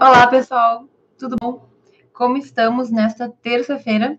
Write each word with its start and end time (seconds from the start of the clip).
Olá, 0.00 0.28
pessoal, 0.28 0.88
tudo 1.18 1.34
bom? 1.40 1.68
Como 2.12 2.36
estamos 2.36 2.88
nesta 2.88 3.28
terça-feira? 3.28 4.16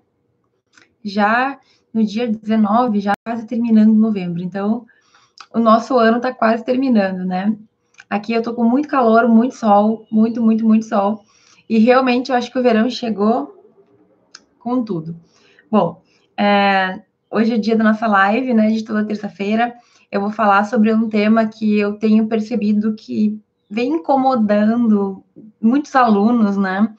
Já 1.01 1.57
no 1.93 2.03
dia 2.03 2.27
19, 2.27 2.99
já 2.99 3.13
quase 3.23 3.47
terminando 3.47 3.93
novembro. 3.93 4.43
Então, 4.43 4.85
o 5.53 5.59
nosso 5.59 5.97
ano 5.97 6.17
está 6.17 6.33
quase 6.33 6.65
terminando, 6.65 7.25
né? 7.25 7.55
Aqui 8.09 8.33
eu 8.33 8.41
tô 8.41 8.53
com 8.53 8.65
muito 8.65 8.89
calor, 8.89 9.29
muito 9.29 9.55
sol, 9.55 10.05
muito, 10.11 10.41
muito, 10.43 10.65
muito 10.65 10.83
sol. 10.83 11.23
E 11.69 11.77
realmente 11.77 12.29
eu 12.29 12.35
acho 12.35 12.51
que 12.51 12.59
o 12.59 12.63
verão 12.63 12.89
chegou 12.89 13.63
com 14.59 14.83
tudo. 14.83 15.15
Bom, 15.71 16.01
é, 16.37 17.01
hoje 17.31 17.53
é 17.53 17.57
dia 17.57 17.77
da 17.77 17.85
nossa 17.85 18.05
live, 18.05 18.53
né? 18.53 18.67
De 18.67 18.83
toda 18.83 19.05
terça-feira. 19.05 19.73
Eu 20.11 20.19
vou 20.19 20.31
falar 20.31 20.65
sobre 20.65 20.93
um 20.93 21.07
tema 21.07 21.47
que 21.47 21.79
eu 21.79 21.97
tenho 21.97 22.27
percebido 22.27 22.95
que 22.95 23.39
vem 23.69 23.93
incomodando 23.93 25.23
muitos 25.61 25.95
alunos, 25.95 26.57
né? 26.57 26.93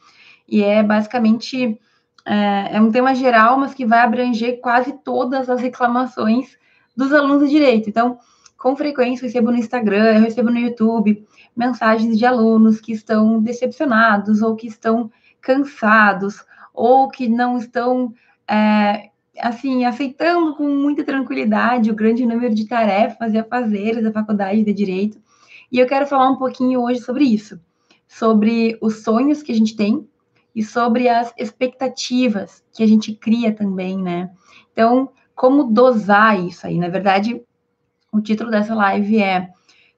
E 0.48 0.62
é 0.62 0.82
basicamente 0.82 1.78
é, 2.24 2.76
é, 2.76 2.80
um 2.80 2.90
tema 2.90 3.14
geral, 3.14 3.58
mas 3.58 3.74
que 3.74 3.84
vai 3.84 4.00
abranger 4.00 4.60
quase 4.60 4.92
todas 5.04 5.50
as 5.50 5.60
reclamações 5.60 6.56
dos 6.96 7.12
alunos 7.12 7.48
de 7.48 7.56
direito. 7.56 7.88
Então, 7.88 8.18
com 8.56 8.76
frequência, 8.76 9.24
eu 9.24 9.28
recebo 9.28 9.50
no 9.50 9.56
Instagram, 9.56 10.14
eu 10.14 10.20
recebo 10.20 10.50
no 10.50 10.58
YouTube 10.58 11.26
mensagens 11.56 12.16
de 12.16 12.24
alunos 12.24 12.80
que 12.80 12.92
estão 12.92 13.42
decepcionados 13.42 14.42
ou 14.42 14.54
que 14.54 14.66
estão 14.66 15.10
cansados 15.40 16.44
ou 16.74 17.08
que 17.08 17.28
não 17.28 17.56
estão 17.56 18.12
é, 18.46 19.10
assim 19.40 19.84
aceitando 19.84 20.54
com 20.54 20.68
muita 20.68 21.02
tranquilidade 21.02 21.90
o 21.90 21.94
grande 21.94 22.24
número 22.26 22.54
de 22.54 22.66
tarefas 22.66 23.32
e 23.32 23.38
afazeres 23.38 24.02
da 24.02 24.12
faculdade 24.12 24.62
de 24.62 24.72
direito 24.72 25.20
e 25.70 25.78
eu 25.78 25.86
quero 25.86 26.06
falar 26.06 26.30
um 26.30 26.36
pouquinho 26.36 26.82
hoje 26.82 27.00
sobre 27.00 27.24
isso, 27.24 27.60
sobre 28.06 28.76
os 28.80 29.02
sonhos 29.02 29.42
que 29.42 29.52
a 29.52 29.54
gente 29.54 29.76
tem 29.76 30.06
e 30.54 30.62
sobre 30.62 31.08
as 31.08 31.32
expectativas 31.38 32.64
que 32.72 32.82
a 32.82 32.86
gente 32.86 33.14
cria 33.14 33.54
também, 33.54 33.96
né? 33.96 34.30
Então, 34.72 35.10
como 35.34 35.72
dosar 35.72 36.38
isso 36.44 36.66
aí? 36.66 36.78
Na 36.78 36.88
verdade, 36.88 37.40
o 38.12 38.20
título 38.20 38.50
dessa 38.50 38.74
live 38.74 39.22
é 39.22 39.50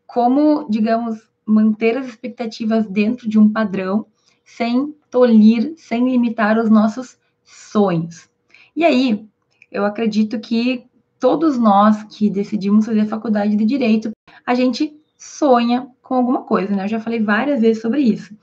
como, 0.06 0.68
digamos, 0.68 1.30
manter 1.46 1.96
as 1.96 2.06
expectativas 2.06 2.86
dentro 2.86 3.28
de 3.28 3.38
um 3.38 3.50
padrão 3.50 4.06
sem 4.44 4.94
tolir, 5.10 5.74
sem 5.76 6.08
limitar 6.08 6.58
os 6.58 6.68
nossos 6.68 7.18
sonhos. 7.44 8.28
E 8.76 8.84
aí, 8.84 9.26
eu 9.70 9.84
acredito 9.84 10.38
que 10.38 10.86
todos 11.18 11.58
nós 11.58 12.02
que 12.04 12.28
decidimos 12.28 12.84
fazer 12.84 13.06
faculdade 13.06 13.56
de 13.56 13.64
direito, 13.64 14.10
a 14.44 14.54
gente 14.54 15.01
sonha 15.22 15.86
com 16.02 16.16
alguma 16.16 16.42
coisa, 16.42 16.74
né? 16.74 16.84
Eu 16.84 16.88
já 16.88 17.00
falei 17.00 17.22
várias 17.22 17.60
vezes 17.60 17.80
sobre 17.80 18.00
isso. 18.00 18.36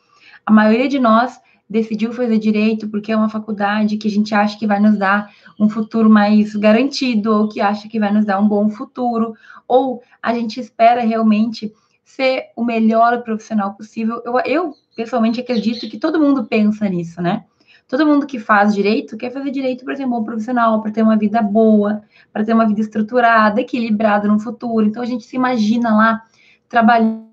A 0.45 0.51
maioria 0.51 0.87
de 0.87 0.97
nós 0.97 1.37
decidiu 1.69 2.13
fazer 2.13 2.39
direito 2.39 2.87
porque 2.87 3.11
é 3.11 3.17
uma 3.17 3.27
faculdade 3.27 3.97
que 3.97 4.07
a 4.07 4.11
gente 4.11 4.33
acha 4.33 4.57
que 4.57 4.65
vai 4.65 4.79
nos 4.79 4.97
dar 4.97 5.29
um 5.59 5.69
futuro 5.69 6.09
mais 6.09 6.55
garantido, 6.55 7.33
ou 7.33 7.49
que 7.49 7.59
acha 7.59 7.89
que 7.89 7.99
vai 7.99 8.13
nos 8.13 8.23
dar 8.23 8.39
um 8.39 8.47
bom 8.47 8.69
futuro, 8.69 9.33
ou 9.67 10.01
a 10.23 10.33
gente 10.33 10.59
espera 10.59 11.01
realmente 11.01 11.73
ser 12.05 12.45
o 12.55 12.63
melhor 12.63 13.23
profissional 13.23 13.73
possível. 13.73 14.21
Eu, 14.25 14.39
eu 14.45 14.73
pessoalmente 14.95 15.41
acredito 15.41 15.87
que 15.89 15.99
todo 15.99 16.19
mundo 16.19 16.45
pensa 16.45 16.87
nisso, 16.87 17.21
né? 17.21 17.43
Todo 17.89 18.05
mundo 18.05 18.25
que 18.25 18.39
faz 18.39 18.73
direito 18.73 19.17
quer 19.17 19.31
fazer 19.31 19.51
direito 19.51 19.83
para 19.83 19.97
ser 19.97 20.05
um 20.05 20.09
bom 20.09 20.23
profissional, 20.23 20.81
para 20.81 20.91
ter 20.91 21.03
uma 21.03 21.17
vida 21.17 21.41
boa, 21.41 22.01
para 22.31 22.45
ter 22.45 22.53
uma 22.53 22.65
vida 22.65 22.79
estruturada, 22.79 23.59
equilibrada 23.59 24.29
no 24.29 24.39
futuro. 24.39 24.85
Então 24.85 25.03
a 25.03 25.05
gente 25.05 25.25
se 25.25 25.35
imagina 25.35 25.93
lá 25.93 26.23
trabalhando, 26.69 27.31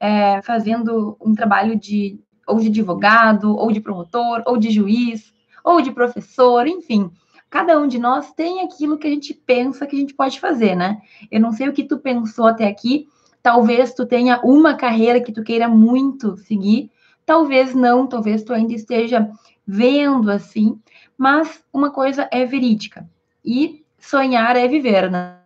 é, 0.00 0.40
fazendo 0.42 1.16
um 1.20 1.34
trabalho 1.34 1.78
de 1.78 2.20
ou 2.46 2.58
de 2.58 2.68
advogado, 2.68 3.54
ou 3.54 3.70
de 3.70 3.80
promotor, 3.80 4.42
ou 4.46 4.56
de 4.56 4.70
juiz, 4.70 5.32
ou 5.62 5.82
de 5.82 5.92
professor, 5.92 6.66
enfim. 6.66 7.10
Cada 7.50 7.78
um 7.78 7.86
de 7.86 7.98
nós 7.98 8.32
tem 8.32 8.62
aquilo 8.62 8.98
que 8.98 9.06
a 9.06 9.10
gente 9.10 9.34
pensa 9.34 9.86
que 9.86 9.94
a 9.94 9.98
gente 9.98 10.14
pode 10.14 10.40
fazer, 10.40 10.74
né? 10.74 10.98
Eu 11.30 11.40
não 11.40 11.52
sei 11.52 11.68
o 11.68 11.72
que 11.72 11.84
tu 11.84 11.98
pensou 11.98 12.46
até 12.46 12.66
aqui. 12.66 13.06
Talvez 13.42 13.92
tu 13.92 14.06
tenha 14.06 14.40
uma 14.42 14.74
carreira 14.74 15.20
que 15.20 15.32
tu 15.32 15.42
queira 15.42 15.68
muito 15.68 16.36
seguir, 16.38 16.90
talvez 17.24 17.74
não, 17.74 18.06
talvez 18.06 18.42
tu 18.42 18.52
ainda 18.52 18.72
esteja 18.72 19.30
vendo 19.66 20.30
assim, 20.30 20.80
mas 21.16 21.62
uma 21.72 21.90
coisa 21.90 22.28
é 22.32 22.44
verídica. 22.44 23.08
E 23.44 23.84
sonhar 23.98 24.56
é 24.56 24.66
viver, 24.66 25.10
né? 25.10 25.38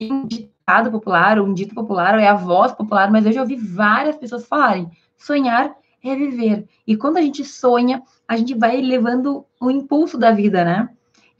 E 0.00 0.50
ditado 0.64 0.90
popular, 0.90 1.38
um 1.38 1.52
dito 1.52 1.74
popular, 1.74 2.14
ou 2.14 2.20
é 2.20 2.26
a 2.26 2.34
voz 2.34 2.72
popular, 2.72 3.10
mas 3.10 3.26
eu 3.26 3.32
já 3.32 3.42
ouvi 3.42 3.54
várias 3.56 4.16
pessoas 4.16 4.46
falarem: 4.46 4.90
sonhar 5.16 5.74
é 6.02 6.16
viver. 6.16 6.66
E 6.86 6.96
quando 6.96 7.18
a 7.18 7.22
gente 7.22 7.44
sonha, 7.44 8.02
a 8.26 8.36
gente 8.36 8.54
vai 8.54 8.80
levando 8.80 9.44
o 9.60 9.70
impulso 9.70 10.16
da 10.16 10.32
vida, 10.32 10.64
né? 10.64 10.88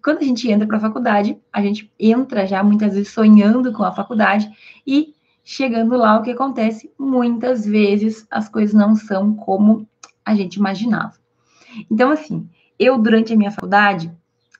Quando 0.02 0.18
a 0.18 0.24
gente 0.24 0.50
entra 0.50 0.66
para 0.66 0.76
a 0.76 0.80
faculdade, 0.80 1.38
a 1.50 1.62
gente 1.62 1.90
entra 1.98 2.46
já 2.46 2.62
muitas 2.62 2.92
vezes 2.92 3.08
sonhando 3.12 3.72
com 3.72 3.82
a 3.82 3.92
faculdade 3.92 4.50
e 4.86 5.14
chegando 5.42 5.96
lá, 5.96 6.18
o 6.18 6.22
que 6.22 6.30
acontece? 6.30 6.92
Muitas 6.98 7.64
vezes 7.64 8.26
as 8.30 8.48
coisas 8.48 8.74
não 8.74 8.94
são 8.94 9.34
como 9.34 9.88
a 10.22 10.34
gente 10.34 10.56
imaginava. 10.56 11.14
Então, 11.90 12.10
assim, 12.10 12.46
eu 12.78 12.98
durante 12.98 13.32
a 13.32 13.36
minha 13.36 13.50
faculdade, 13.50 14.12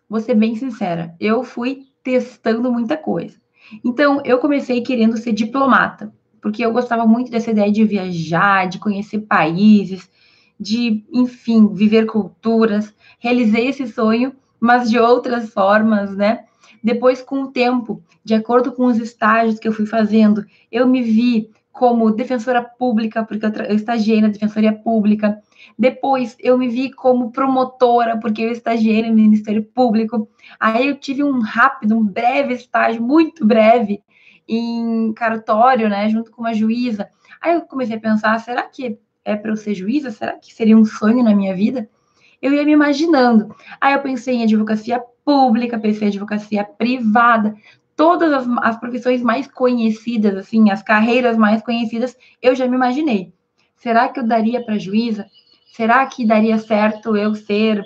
vou 0.09 0.21
ser 0.21 0.35
bem 0.35 0.57
sincera, 0.57 1.15
eu 1.21 1.45
fui 1.45 1.87
testando 2.03 2.73
muita 2.73 2.97
coisa. 2.97 3.44
Então, 3.85 4.21
eu 4.25 4.39
comecei 4.39 4.83
querendo 4.83 5.17
ser 5.17 5.33
diplomata, 5.33 6.13
porque 6.41 6.65
eu 6.65 6.73
gostava 6.73 7.07
muito 7.07 7.31
dessa 7.31 7.51
ideia 7.51 7.73
de 7.73 7.85
viajar, 7.85 8.69
de 8.69 8.79
conhecer 8.79 9.21
países, 9.21 10.11
de, 10.59 11.05
enfim, 11.13 11.69
viver 11.73 12.07
culturas. 12.07 12.95
Realizei 13.19 13.69
esse 13.69 13.87
sonho, 13.87 14.35
mas 14.61 14.91
de 14.91 14.99
outras 14.99 15.51
formas, 15.51 16.15
né? 16.17 16.45
Depois, 16.83 17.23
com 17.23 17.45
o 17.45 17.51
tempo, 17.51 18.03
de 18.23 18.35
acordo 18.35 18.73
com 18.73 18.87
os 18.87 18.99
estágios 18.99 19.59
que 19.59 19.67
eu 19.67 19.73
fui 19.73 19.87
fazendo, 19.87 20.45
eu 20.71 20.87
me 20.87 21.03
vi 21.03 21.51
como 21.73 22.11
defensora 22.13 22.63
pública, 22.63 23.25
porque 23.25 23.45
eu, 23.45 23.51
eu 23.51 23.75
estagiei 23.75 24.21
na 24.21 24.29
defensoria 24.29 24.73
pública. 24.73 25.43
Depois, 25.79 26.37
eu 26.41 26.57
me 26.59 26.69
vi 26.69 26.91
como 26.93 27.31
promotora, 27.31 28.19
porque 28.19 28.43
eu 28.43 28.51
estagiei 28.51 29.03
no 29.03 29.15
Ministério 29.15 29.63
Público. 29.63 30.29
Aí, 30.59 30.89
eu 30.89 30.97
tive 30.97 31.23
um 31.23 31.41
rápido, 31.41 31.97
um 31.97 32.05
breve 32.05 32.55
estágio, 32.55 33.03
muito 33.03 33.47
breve, 33.47 34.03
em 34.47 35.13
cartório, 35.15 35.89
né, 35.89 36.09
junto 36.09 36.31
com 36.31 36.43
uma 36.43 36.55
juíza. 36.55 37.09
Aí, 37.41 37.55
eu 37.55 37.63
comecei 37.63 37.97
a 37.97 38.01
pensar: 38.01 38.39
será 38.41 38.63
que 38.63 38.99
é 39.25 39.37
para 39.37 39.51
eu 39.51 39.57
ser 39.57 39.75
juíza? 39.75 40.11
Será 40.11 40.35
que 40.35 40.55
seria 40.55 40.77
um 40.77 40.85
sonho 40.85 41.23
na 41.23 41.35
minha 41.35 41.55
vida? 41.55 41.89
Eu 42.41 42.53
ia 42.53 42.65
me 42.65 42.73
imaginando. 42.73 43.55
Aí, 43.81 43.95
eu 43.95 44.01
pensei 44.01 44.37
em 44.37 44.43
advocacia 44.43 45.03
pública, 45.25 45.79
pensei 45.79 46.09
em 46.09 46.11
advocacia 46.11 46.65
privada 46.65 47.55
todas 47.97 48.33
as, 48.33 48.47
as 48.63 48.79
profissões 48.79 49.23
mais 49.23 49.47
conhecidas, 49.47 50.37
assim, 50.37 50.71
as 50.71 50.83
carreiras 50.83 51.37
mais 51.37 51.63
conhecidas, 51.63 52.17
eu 52.43 52.55
já 52.55 52.67
me 52.67 52.77
imaginei. 52.77 53.33
Será 53.77 54.09
que 54.09 54.21
eu 54.21 54.27
daria 54.27 54.65
para 54.65 54.79
juíza? 54.79 55.27
Será 55.75 56.07
que 56.07 56.25
daria 56.25 56.57
certo 56.57 57.17
eu 57.17 57.35
ser 57.35 57.85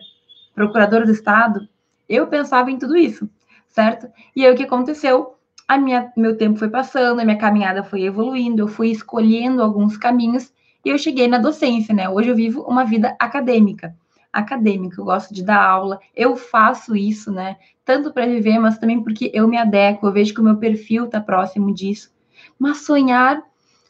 procurador 0.54 1.06
do 1.06 1.10
Estado? 1.10 1.66
Eu 2.06 2.26
pensava 2.26 2.71
em 2.71 2.78
tudo 2.78 2.94
isso, 2.94 3.26
certo? 3.66 4.06
E 4.37 4.44
aí 4.44 4.53
o 4.53 4.54
que 4.54 4.65
aconteceu? 4.65 5.38
A 5.66 5.78
minha, 5.78 6.12
meu 6.15 6.37
tempo 6.37 6.59
foi 6.59 6.69
passando, 6.69 7.21
a 7.21 7.25
minha 7.25 7.38
caminhada 7.38 7.82
foi 7.82 8.03
evoluindo, 8.03 8.60
eu 8.60 8.69
fui 8.69 8.91
escolhendo 8.91 9.62
alguns 9.62 9.97
caminhos 9.97 10.53
e 10.84 10.91
eu 10.91 10.98
cheguei 10.98 11.28
na 11.28 11.38
docência, 11.38 11.94
né? 11.94 12.10
Hoje 12.10 12.28
eu 12.28 12.37
vivo 12.37 12.60
uma 12.60 12.84
vida 12.84 13.16
acadêmica 13.19 13.97
acadêmica, 14.31 15.00
eu 15.00 15.06
gosto 15.06 15.32
de 15.32 15.43
dar 15.43 15.62
aula, 15.62 15.98
eu 16.15 16.37
faço 16.37 16.94
isso, 16.94 17.32
né? 17.32 17.56
Tanto 17.87 18.12
para 18.12 18.27
viver, 18.27 18.59
mas 18.59 18.77
também 18.77 19.03
porque 19.03 19.31
eu 19.32 19.48
me 19.48 19.56
adequo, 19.56 20.06
eu 20.06 20.12
vejo 20.12 20.34
que 20.34 20.41
o 20.42 20.45
meu 20.45 20.59
perfil 20.59 21.07
está 21.07 21.22
próximo 21.22 21.72
disso. 21.72 22.13
Mas 22.59 22.84
sonhar 22.84 23.42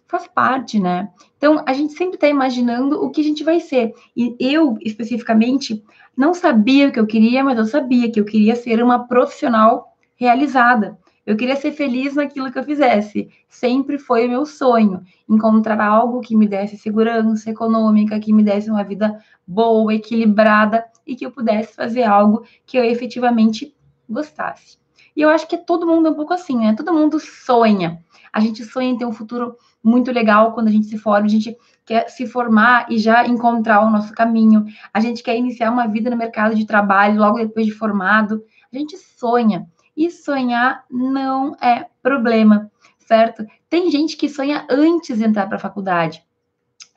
faz 0.06 0.28
parte, 0.28 0.78
né? 0.78 1.10
Então, 1.38 1.62
a 1.66 1.72
gente 1.72 1.94
sempre 1.94 2.16
está 2.16 2.28
imaginando 2.28 3.02
o 3.02 3.10
que 3.10 3.20
a 3.20 3.24
gente 3.24 3.42
vai 3.42 3.60
ser. 3.60 3.94
E 4.14 4.36
eu, 4.38 4.76
especificamente, 4.82 5.82
não 6.16 6.34
sabia 6.34 6.88
o 6.88 6.92
que 6.92 6.98
eu 6.98 7.06
queria, 7.06 7.42
mas 7.42 7.56
eu 7.56 7.64
sabia 7.64 8.10
que 8.10 8.20
eu 8.20 8.24
queria 8.24 8.56
ser 8.56 8.82
uma 8.82 9.06
profissional 9.06 9.94
realizada. 10.16 10.98
Eu 11.24 11.36
queria 11.36 11.54
ser 11.56 11.72
feliz 11.72 12.14
naquilo 12.14 12.50
que 12.50 12.58
eu 12.58 12.64
fizesse. 12.64 13.28
Sempre 13.48 13.98
foi 13.98 14.26
o 14.26 14.30
meu 14.30 14.44
sonho 14.44 15.02
encontrar 15.28 15.80
algo 15.80 16.20
que 16.20 16.34
me 16.34 16.48
desse 16.48 16.76
segurança 16.76 17.50
econômica, 17.50 18.18
que 18.18 18.32
me 18.32 18.42
desse 18.42 18.70
uma 18.70 18.82
vida 18.82 19.22
boa, 19.46 19.94
equilibrada 19.94 20.84
e 21.06 21.14
que 21.14 21.24
eu 21.24 21.30
pudesse 21.30 21.74
fazer 21.74 22.02
algo 22.02 22.44
que 22.66 22.76
eu 22.76 22.84
efetivamente 22.84 23.76
gostasse. 24.08 24.78
E 25.14 25.20
eu 25.20 25.28
acho 25.28 25.46
que 25.46 25.58
todo 25.58 25.86
mundo 25.86 26.08
é 26.08 26.10
um 26.10 26.14
pouco 26.14 26.32
assim, 26.32 26.56
né? 26.56 26.74
Todo 26.74 26.94
mundo 26.94 27.20
sonha. 27.20 28.02
A 28.32 28.40
gente 28.40 28.64
sonha 28.64 28.88
em 28.88 28.96
ter 28.96 29.04
um 29.04 29.12
futuro 29.12 29.56
muito 29.82 30.10
legal 30.12 30.52
quando 30.52 30.68
a 30.68 30.70
gente 30.70 30.86
se 30.86 30.98
forma, 30.98 31.26
a 31.26 31.30
gente 31.30 31.56
quer 31.84 32.08
se 32.08 32.26
formar 32.26 32.86
e 32.90 32.98
já 32.98 33.26
encontrar 33.26 33.80
o 33.80 33.90
nosso 33.90 34.12
caminho. 34.12 34.66
A 34.92 35.00
gente 35.00 35.22
quer 35.22 35.36
iniciar 35.36 35.70
uma 35.70 35.86
vida 35.86 36.10
no 36.10 36.16
mercado 36.16 36.54
de 36.54 36.66
trabalho 36.66 37.18
logo 37.18 37.38
depois 37.38 37.66
de 37.66 37.72
formado. 37.72 38.44
A 38.72 38.76
gente 38.76 38.96
sonha. 38.96 39.66
E 39.96 40.10
sonhar 40.10 40.84
não 40.90 41.56
é 41.60 41.86
problema, 42.02 42.70
certo? 42.98 43.44
Tem 43.68 43.90
gente 43.90 44.16
que 44.16 44.28
sonha 44.28 44.66
antes 44.70 45.18
de 45.18 45.24
entrar 45.24 45.46
para 45.46 45.56
a 45.56 45.60
faculdade. 45.60 46.22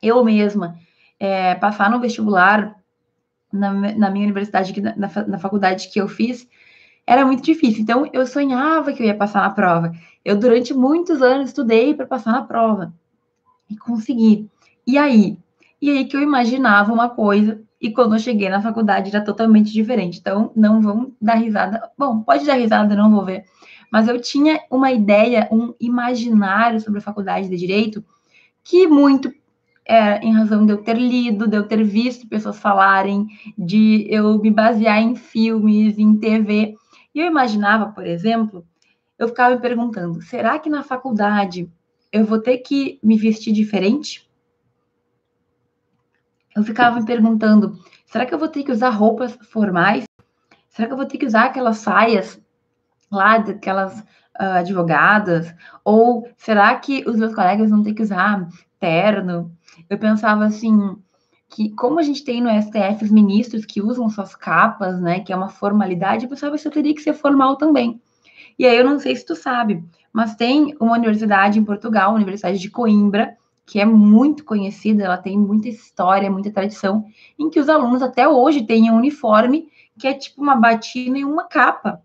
eu 0.02 0.24
mesma 0.24 0.76
é, 1.20 1.56
passar 1.56 1.90
no 1.90 2.00
vestibular 2.00 2.76
na, 3.52 3.72
na 3.74 4.10
minha 4.10 4.26
universidade, 4.26 4.80
na, 4.82 4.96
na 5.28 5.40
faculdade 5.40 5.90
que 5.90 6.00
eu 6.00 6.08
fiz, 6.08 6.48
era 7.12 7.26
muito 7.26 7.44
difícil. 7.44 7.82
Então, 7.82 8.10
eu 8.14 8.26
sonhava 8.26 8.94
que 8.94 9.04
eu 9.04 9.08
ia 9.08 9.14
passar 9.14 9.42
na 9.42 9.50
prova. 9.50 9.92
Eu, 10.24 10.38
durante 10.38 10.74
muitos 10.74 11.22
anos, 11.22 11.50
estudei 11.50 11.94
para 11.94 12.08
passar 12.08 12.32
na 12.32 12.44
prova. 12.44 12.94
E 13.70 13.76
consegui. 13.76 14.50
E 14.88 14.98
aí? 14.98 15.38
E 15.82 15.90
aí 15.90 16.06
que 16.06 16.16
eu 16.16 16.22
imaginava 16.22 16.94
uma 16.94 17.10
coisa, 17.10 17.62
e 17.82 17.92
quando 17.92 18.16
eu 18.16 18.20
cheguei 18.20 18.48
na 18.48 18.62
faculdade 18.62 19.14
era 19.14 19.26
totalmente 19.26 19.74
diferente. 19.74 20.20
Então, 20.20 20.54
não 20.56 20.82
vão 20.82 21.12
dar 21.22 21.36
risada. 21.36 21.82
Bom, 21.98 22.22
pode 22.22 22.46
dar 22.46 22.54
risada, 22.54 22.96
não 22.96 23.12
vou 23.12 23.26
ver. 23.26 23.44
Mas 23.92 24.08
eu 24.08 24.18
tinha 24.22 24.62
uma 24.72 24.90
ideia, 24.90 25.50
um 25.52 25.74
imaginário 25.82 26.80
sobre 26.80 27.00
a 27.00 27.04
faculdade 27.04 27.50
de 27.50 27.58
Direito, 27.58 28.06
que 28.64 28.88
muito 28.88 29.30
é, 29.86 30.20
em 30.20 30.32
razão 30.32 30.66
de 30.66 30.72
eu 30.72 30.78
ter 30.78 30.98
lido, 30.98 31.46
de 31.46 31.58
eu 31.58 31.68
ter 31.68 31.84
visto 31.84 32.26
pessoas 32.30 32.58
falarem, 32.58 33.28
de 33.58 34.08
eu 34.10 34.40
me 34.40 34.50
basear 34.50 35.02
em 35.02 35.14
filmes, 35.14 35.98
em 35.98 36.16
TV. 36.16 36.78
E 37.14 37.20
eu 37.20 37.28
imaginava, 37.28 37.92
por 37.92 38.06
exemplo, 38.06 38.66
eu 39.18 39.28
ficava 39.28 39.56
me 39.56 39.62
perguntando: 39.62 40.22
será 40.22 40.58
que 40.58 40.70
na 40.70 40.84
faculdade 40.84 41.72
eu 42.12 42.26
vou 42.26 42.40
ter 42.40 42.58
que 42.60 43.00
me 43.04 43.18
vestir 43.18 43.54
diferente? 43.54 44.30
Eu 46.56 46.64
ficava 46.64 47.00
me 47.00 47.06
perguntando: 47.06 47.78
será 48.06 48.26
que 48.26 48.34
eu 48.34 48.40
vou 48.40 48.48
ter 48.48 48.64
que 48.64 48.72
usar 48.72 48.90
roupas 48.90 49.38
formais? 49.50 50.06
Será 50.70 50.88
que 50.88 50.94
eu 50.94 50.98
vou 50.98 51.06
ter 51.06 51.18
que 51.18 51.26
usar 51.26 51.46
aquelas 51.46 51.78
saias 51.78 52.42
lá 53.12 53.38
daquelas 53.38 54.00
uh, 54.00 54.58
advogadas? 54.60 55.54
Ou 55.84 56.28
será 56.38 56.74
que 56.76 57.04
os 57.08 57.16
meus 57.16 57.36
colegas 57.36 57.70
vão 57.70 57.84
ter 57.84 57.94
que 57.94 58.02
usar 58.02 58.48
terno? 58.80 59.56
Eu 59.90 59.98
pensava 59.98 60.46
assim, 60.46 60.98
que 61.52 61.70
como 61.72 62.00
a 62.00 62.02
gente 62.02 62.24
tem 62.24 62.42
no 62.42 62.50
STF 62.50 63.04
os 63.04 63.12
ministros 63.12 63.66
que 63.66 63.82
usam 63.82 64.10
suas 64.10 64.36
capas, 64.36 65.00
né, 65.02 65.20
que 65.20 65.34
é 65.34 65.36
uma 65.36 65.50
formalidade, 65.50 66.28
pensava 66.28 66.58
que 66.58 66.66
eu 66.66 66.72
teria 66.72 66.96
que 66.96 67.02
ser 67.02 67.14
formal 67.14 67.58
também. 67.58 68.02
E 68.58 68.66
aí 68.66 68.78
eu 68.78 68.86
não 68.86 69.00
sei 69.00 69.16
se 69.16 69.26
tu 69.26 69.36
sabe, 69.36 69.84
mas 70.14 70.36
tem 70.36 70.76
uma 70.80 70.96
universidade 70.96 71.60
em 71.60 71.64
Portugal, 71.64 72.12
a 72.12 72.16
Universidade 72.16 72.58
de 72.58 72.70
Coimbra, 72.70 73.36
que 73.66 73.80
é 73.80 73.86
muito 73.86 74.46
conhecida, 74.46 75.04
ela 75.04 75.18
tem 75.18 75.38
muita 75.38 75.68
história, 75.68 76.32
muita 76.32 76.52
tradição, 76.52 77.06
em 77.38 77.50
que 77.50 77.60
os 77.60 77.68
alunos 77.68 78.02
até 78.02 78.28
hoje 78.28 78.66
têm 78.66 78.90
um 78.90 78.96
uniforme 78.96 79.70
que 80.00 80.08
é 80.08 80.14
tipo 80.14 80.42
uma 80.42 80.56
batina 80.56 81.20
e 81.20 81.26
uma 81.26 81.44
capa. 81.44 82.02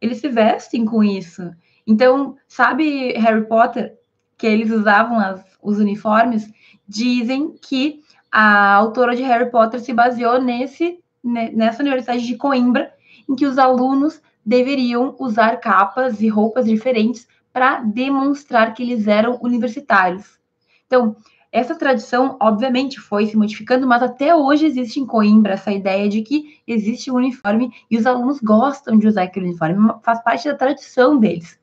Eles 0.00 0.18
se 0.18 0.28
vestem 0.28 0.84
com 0.84 1.02
isso. 1.04 1.50
Então, 1.86 2.36
sabe 2.46 3.12
Harry 3.12 3.46
Potter, 3.46 3.96
que 4.36 4.46
eles 4.46 4.70
usavam 4.70 5.18
as, 5.18 5.44
os 5.62 5.78
uniformes? 5.78 6.50
Dizem 6.86 7.56
que 7.60 8.02
a 8.30 8.74
autora 8.74 9.16
de 9.16 9.22
Harry 9.22 9.50
Potter 9.50 9.80
se 9.80 9.92
baseou 9.92 10.40
nesse, 10.40 11.00
nessa 11.22 11.82
Universidade 11.82 12.26
de 12.26 12.36
Coimbra, 12.36 12.92
em 13.28 13.34
que 13.34 13.46
os 13.46 13.58
alunos 13.58 14.20
deveriam 14.44 15.14
usar 15.18 15.56
capas 15.58 16.20
e 16.20 16.28
roupas 16.28 16.66
diferentes 16.66 17.26
para 17.52 17.80
demonstrar 17.80 18.72
que 18.74 18.82
eles 18.82 19.06
eram 19.06 19.38
universitários. 19.42 20.38
Então, 20.86 21.16
essa 21.50 21.74
tradição, 21.74 22.36
obviamente, 22.40 23.00
foi 23.00 23.26
se 23.26 23.36
modificando, 23.36 23.86
mas 23.86 24.02
até 24.02 24.34
hoje 24.34 24.66
existe 24.66 25.00
em 25.00 25.06
Coimbra 25.06 25.54
essa 25.54 25.72
ideia 25.72 26.08
de 26.08 26.22
que 26.22 26.60
existe 26.66 27.10
um 27.10 27.16
uniforme 27.16 27.72
e 27.90 27.96
os 27.96 28.06
alunos 28.06 28.38
gostam 28.40 28.98
de 28.98 29.08
usar 29.08 29.24
aquele 29.24 29.46
uniforme, 29.46 29.92
faz 30.02 30.22
parte 30.22 30.46
da 30.46 30.54
tradição 30.54 31.18
deles. 31.18 31.58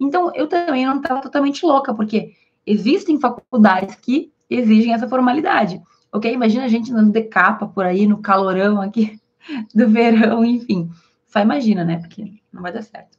Então, 0.00 0.30
eu 0.34 0.46
também 0.46 0.86
não 0.86 0.96
estava 0.96 1.20
totalmente 1.20 1.64
louca, 1.64 1.94
porque 1.94 2.32
existem 2.66 3.20
faculdades 3.20 3.94
que 3.96 4.32
exigem 4.48 4.92
essa 4.92 5.08
formalidade 5.08 5.82
ok? 6.16 6.32
Imagina 6.32 6.64
a 6.64 6.68
gente 6.68 6.92
andando 6.92 7.12
de 7.12 7.22
capa 7.22 7.66
por 7.66 7.84
aí, 7.84 8.06
no 8.06 8.18
calorão 8.18 8.80
aqui 8.80 9.20
do 9.74 9.88
verão, 9.88 10.44
enfim. 10.44 10.90
Só 11.26 11.40
imagina, 11.40 11.84
né? 11.84 11.98
Porque 11.98 12.32
não 12.52 12.62
vai 12.62 12.72
dar 12.72 12.82
certo. 12.82 13.18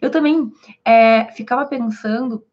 Eu 0.00 0.10
também 0.10 0.52
é, 0.84 1.26
ficava 1.32 1.66
pensando 1.66 2.44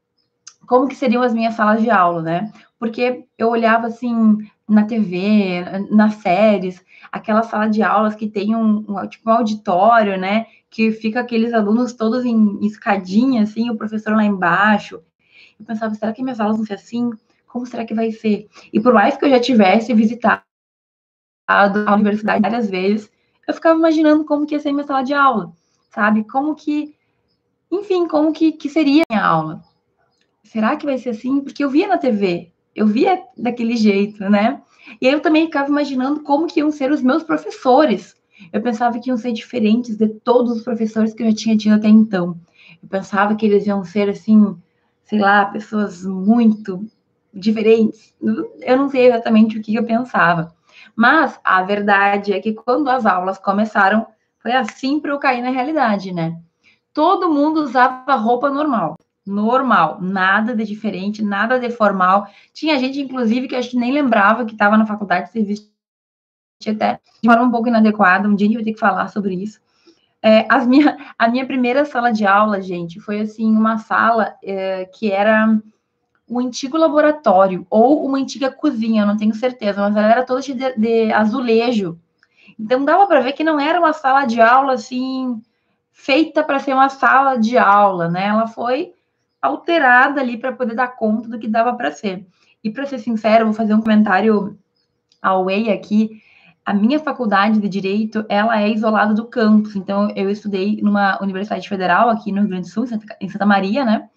como 0.66 0.88
que 0.88 0.96
seriam 0.96 1.22
as 1.22 1.34
minhas 1.34 1.56
salas 1.56 1.82
de 1.82 1.90
aula, 1.90 2.22
né? 2.22 2.52
Porque 2.80 3.26
eu 3.38 3.50
olhava 3.50 3.88
assim 3.88 4.38
na 4.68 4.86
TV, 4.86 5.64
nas 5.92 6.16
séries, 6.16 6.84
aquela 7.12 7.44
sala 7.44 7.68
de 7.68 7.84
aulas 7.84 8.16
que 8.16 8.28
tem 8.28 8.56
um, 8.56 8.86
um 8.88 9.08
tipo 9.08 9.30
um 9.30 9.34
auditório, 9.34 10.18
né? 10.18 10.46
Que 10.70 10.92
fica 10.92 11.20
aqueles 11.20 11.54
alunos 11.54 11.94
todos 11.94 12.24
em 12.24 12.66
escadinha, 12.66 13.44
assim, 13.44 13.70
o 13.70 13.76
professor 13.76 14.16
lá 14.16 14.24
embaixo. 14.24 15.02
Eu 15.60 15.66
pensava, 15.66 15.94
será 15.94 16.14
que 16.14 16.24
minhas 16.24 16.40
aulas 16.40 16.58
vão 16.58 16.66
ser 16.66 16.76
assim? 16.76 17.12
Como 17.52 17.66
será 17.66 17.86
que 17.86 17.94
vai 17.94 18.12
ser? 18.12 18.48
E 18.72 18.80
por 18.80 18.94
mais 18.94 19.18
que 19.18 19.26
eu 19.26 19.30
já 19.30 19.40
tivesse 19.40 19.94
visitado 19.94 20.42
a 21.46 21.96
universidade 21.96 22.42
várias 22.42 22.70
vezes, 22.70 23.12
eu 23.46 23.54
ficava 23.54 23.78
imaginando 23.78 24.24
como 24.24 24.46
que 24.46 24.56
ia 24.56 24.60
ser 24.60 24.72
minha 24.72 24.86
sala 24.86 25.04
de 25.04 25.14
aula, 25.14 25.52
sabe? 25.90 26.24
Como 26.24 26.56
que, 26.56 26.96
enfim, 27.70 28.08
como 28.08 28.32
que, 28.32 28.54
que 28.54 28.70
seria 28.70 29.04
a 29.04 29.14
minha 29.14 29.26
aula. 29.26 29.62
Será 30.46 30.78
que 30.78 30.86
vai 30.86 30.98
ser 30.98 31.10
assim? 31.10 31.42
Porque 31.42 31.62
eu 31.62 31.70
via 31.70 31.88
na 31.88 31.98
TV, 31.98 32.54
eu 32.74 32.88
via 32.88 33.22
daquele 33.38 33.76
jeito, 33.76 34.24
né? 34.30 34.62
E 35.02 35.08
aí 35.08 35.14
eu 35.14 35.20
também 35.20 35.46
ficava 35.46 35.70
imaginando 35.70 36.22
como 36.22 36.48
que 36.48 36.62
iam 36.62 36.72
ser 36.72 36.90
os 36.90 37.02
meus 37.02 37.22
professores. 37.22 38.16
Eu 38.54 38.62
pensava 38.62 38.98
que 38.98 39.10
iam 39.10 39.18
ser 39.18 39.34
diferentes 39.34 39.98
de 39.98 40.08
todos 40.08 40.56
os 40.56 40.64
professores 40.64 41.14
que 41.14 41.22
eu 41.22 41.30
já 41.30 41.36
tinha 41.36 41.58
tido 41.58 41.76
até 41.76 41.90
então. 41.90 42.40
Eu 42.82 42.88
pensava 42.88 43.36
que 43.36 43.46
eles 43.46 43.68
iam 43.68 43.84
ser, 43.84 44.10
assim, 44.10 44.56
sei 45.04 45.20
lá, 45.20 45.46
pessoas 45.46 46.06
muito 46.06 46.90
diferentes. 47.34 48.16
Eu 48.62 48.78
não 48.78 48.90
sei 48.90 49.08
exatamente 49.08 49.58
o 49.58 49.62
que 49.62 49.76
eu 49.76 49.86
pensava. 49.86 50.54
Mas 50.96 51.40
a 51.44 51.64
verdade 51.64 52.34
é 52.34 52.40
que 52.40 52.54
quando 52.54 52.90
as 52.90 53.06
aulas 53.06 53.38
começaram, 53.38 54.06
foi 54.40 54.52
assim 54.52 55.00
para 55.00 55.12
eu 55.12 55.20
cair 55.20 55.42
na 55.42 55.50
realidade, 55.50 56.14
né? 56.14 56.38
Todo 56.94 57.32
mundo 57.32 57.62
usava 57.62 58.16
roupa 58.16 58.50
normal. 58.50 58.98
Normal, 59.26 60.00
nada 60.02 60.56
de 60.56 60.66
diferente, 60.66 61.24
nada 61.24 61.60
de 61.60 61.70
formal. 61.70 62.28
Tinha 62.54 62.78
gente, 62.80 63.00
inclusive, 63.00 63.48
que 63.48 63.56
acho 63.56 63.70
que 63.70 63.78
nem 63.78 63.94
lembrava 63.94 64.46
que 64.46 64.54
estava 64.54 64.78
na 64.78 64.86
faculdade, 64.86 65.30
se 65.30 65.44
vestia 65.44 65.72
até 66.68 67.00
de 67.22 67.30
forma 67.30 67.44
um 67.44 67.52
pouco 67.52 67.68
inadequada. 67.68 68.28
Um 68.28 68.36
dia 68.36 68.48
a 68.48 68.50
gente 68.50 68.58
vai 68.58 68.66
ter 68.66 68.74
que 68.74 68.80
falar 68.80 69.08
sobre 69.10 69.36
isso. 69.36 69.62
É, 70.24 70.46
as 70.50 70.68
minha, 70.68 70.98
a 71.18 71.28
minha 71.28 71.46
primeira 71.46 71.86
sala 71.86 72.12
de 72.12 72.26
aula, 72.26 72.62
gente, 72.62 73.00
foi 73.00 73.22
assim, 73.22 73.50
uma 73.52 73.78
sala 73.78 74.36
é, 74.44 74.86
que 74.86 75.12
era 75.12 75.60
um 76.32 76.40
antigo 76.40 76.78
laboratório 76.78 77.68
ou 77.70 78.06
uma 78.06 78.18
antiga 78.18 78.50
cozinha, 78.50 79.06
não 79.06 79.18
tenho 79.18 79.36
certeza, 79.36 79.82
mas 79.82 79.98
ela 79.98 80.10
era 80.10 80.24
toda 80.24 80.40
de, 80.40 80.54
de 80.54 81.12
azulejo. 81.12 82.00
Então 82.58 82.86
dava 82.86 83.06
para 83.06 83.20
ver 83.20 83.34
que 83.34 83.44
não 83.44 83.60
era 83.60 83.78
uma 83.78 83.92
sala 83.92 84.24
de 84.24 84.40
aula 84.40 84.74
assim 84.74 85.42
feita 85.92 86.42
para 86.42 86.58
ser 86.58 86.74
uma 86.74 86.88
sala 86.88 87.36
de 87.36 87.58
aula, 87.58 88.08
né? 88.08 88.28
Ela 88.28 88.48
foi 88.48 88.94
alterada 89.42 90.22
ali 90.22 90.38
para 90.38 90.54
poder 90.54 90.74
dar 90.74 90.96
conta 90.96 91.28
do 91.28 91.38
que 91.38 91.50
dava 91.50 91.74
para 91.74 91.92
ser. 91.92 92.26
E 92.64 92.70
para 92.70 92.86
ser 92.86 93.00
sincero, 93.00 93.46
vou 93.46 93.54
fazer 93.54 93.74
um 93.74 93.82
comentário 93.82 94.58
away 95.22 95.70
aqui. 95.70 96.22
A 96.66 96.74
minha 96.74 97.00
faculdade 97.00 97.60
de 97.60 97.68
direito, 97.68 98.24
ela 98.30 98.62
é 98.62 98.70
isolada 98.70 99.14
do 99.14 99.26
campus. 99.26 99.76
Então 99.76 100.10
eu 100.16 100.30
estudei 100.30 100.80
numa 100.82 101.22
universidade 101.22 101.68
federal 101.68 102.10
aqui 102.10 102.32
no 102.32 102.40
Rio 102.40 102.50
Grande 102.50 102.70
do 102.70 102.72
Sul, 102.72 102.86
em 103.20 103.28
Santa 103.28 103.46
Maria, 103.46 103.84
né? 103.84 104.08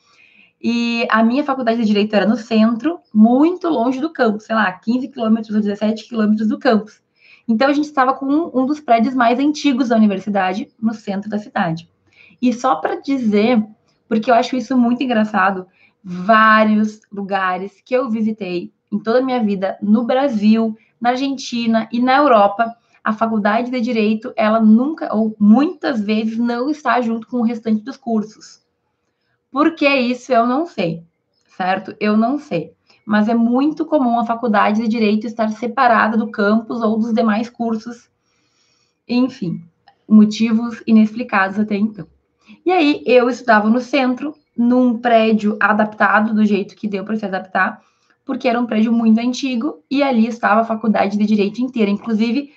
E 0.67 1.07
a 1.11 1.23
minha 1.23 1.45
faculdade 1.45 1.83
de 1.83 1.87
Direito 1.87 2.17
era 2.17 2.27
no 2.27 2.39
centro, 2.39 2.99
muito 3.13 3.69
longe 3.69 4.01
do 4.01 4.11
campus, 4.11 4.45
sei 4.45 4.57
lá, 4.57 4.73
15 4.73 5.09
quilômetros 5.09 5.55
ou 5.55 5.61
17 5.61 6.09
quilômetros 6.09 6.49
do 6.49 6.59
campus. 6.59 7.03
Então, 7.47 7.69
a 7.69 7.73
gente 7.75 7.85
estava 7.85 8.15
com 8.15 8.25
um, 8.25 8.51
um 8.63 8.65
dos 8.65 8.81
prédios 8.81 9.15
mais 9.15 9.39
antigos 9.39 9.91
da 9.91 9.97
universidade, 9.97 10.73
no 10.81 10.95
centro 10.95 11.29
da 11.29 11.37
cidade. 11.37 11.87
E 12.41 12.51
só 12.51 12.77
para 12.77 12.99
dizer, 12.99 13.63
porque 14.09 14.31
eu 14.31 14.35
acho 14.35 14.57
isso 14.57 14.75
muito 14.75 15.03
engraçado, 15.03 15.67
vários 16.03 16.99
lugares 17.13 17.83
que 17.85 17.95
eu 17.95 18.09
visitei 18.09 18.73
em 18.91 18.99
toda 18.99 19.19
a 19.19 19.23
minha 19.23 19.45
vida, 19.45 19.77
no 19.83 20.05
Brasil, 20.05 20.75
na 20.99 21.11
Argentina 21.11 21.87
e 21.93 22.01
na 22.01 22.17
Europa, 22.17 22.75
a 23.03 23.13
faculdade 23.13 23.71
de 23.71 23.83
Direito, 23.83 24.33
ela 24.35 24.61
nunca, 24.61 25.15
ou 25.15 25.37
muitas 25.39 26.01
vezes, 26.01 26.39
não 26.39 26.71
está 26.71 27.03
junto 27.03 27.27
com 27.27 27.41
o 27.41 27.45
restante 27.45 27.83
dos 27.83 27.99
cursos. 27.99 28.64
Por 29.55 29.77
que 29.77 29.89
isso 29.89 30.33
eu 30.33 30.45
não 30.45 30.67
sei, 30.67 31.05
certo? 31.57 31.95
Eu 32.01 32.17
não 32.17 32.41
sei. 32.41 32.73
Mas 33.07 33.29
é 33.29 33.35
muito 33.35 33.87
comum 33.87 34.19
a 34.19 34.27
faculdade 34.27 34.83
de 34.83 34.89
direito 34.89 35.29
estar 35.29 35.49
separada 35.53 36.17
do 36.17 36.29
campus 36.29 36.83
ou 36.83 36.99
dos 36.99 37.15
demais 37.15 37.49
cursos. 37.49 38.11
Enfim, 39.09 39.63
motivos 40.09 40.83
inexplicados 40.89 41.57
até 41.57 41.77
então. 41.77 42.05
E 42.67 42.73
aí 42.73 43.01
eu 43.07 43.31
estudava 43.31 43.71
no 43.71 43.79
centro, 43.79 44.35
num 44.57 44.99
prédio 44.99 45.57
adaptado 45.61 46.35
do 46.35 46.45
jeito 46.45 46.75
que 46.75 46.89
deu 46.89 47.05
para 47.05 47.15
se 47.15 47.25
adaptar, 47.25 47.81
porque 48.25 48.49
era 48.49 48.61
um 48.61 48.67
prédio 48.67 48.93
muito 48.93 49.21
antigo 49.21 49.85
e 49.89 50.03
ali 50.03 50.27
estava 50.27 50.63
a 50.63 50.65
faculdade 50.65 51.17
de 51.17 51.25
direito 51.25 51.63
inteira, 51.63 51.93
inclusive 51.93 52.53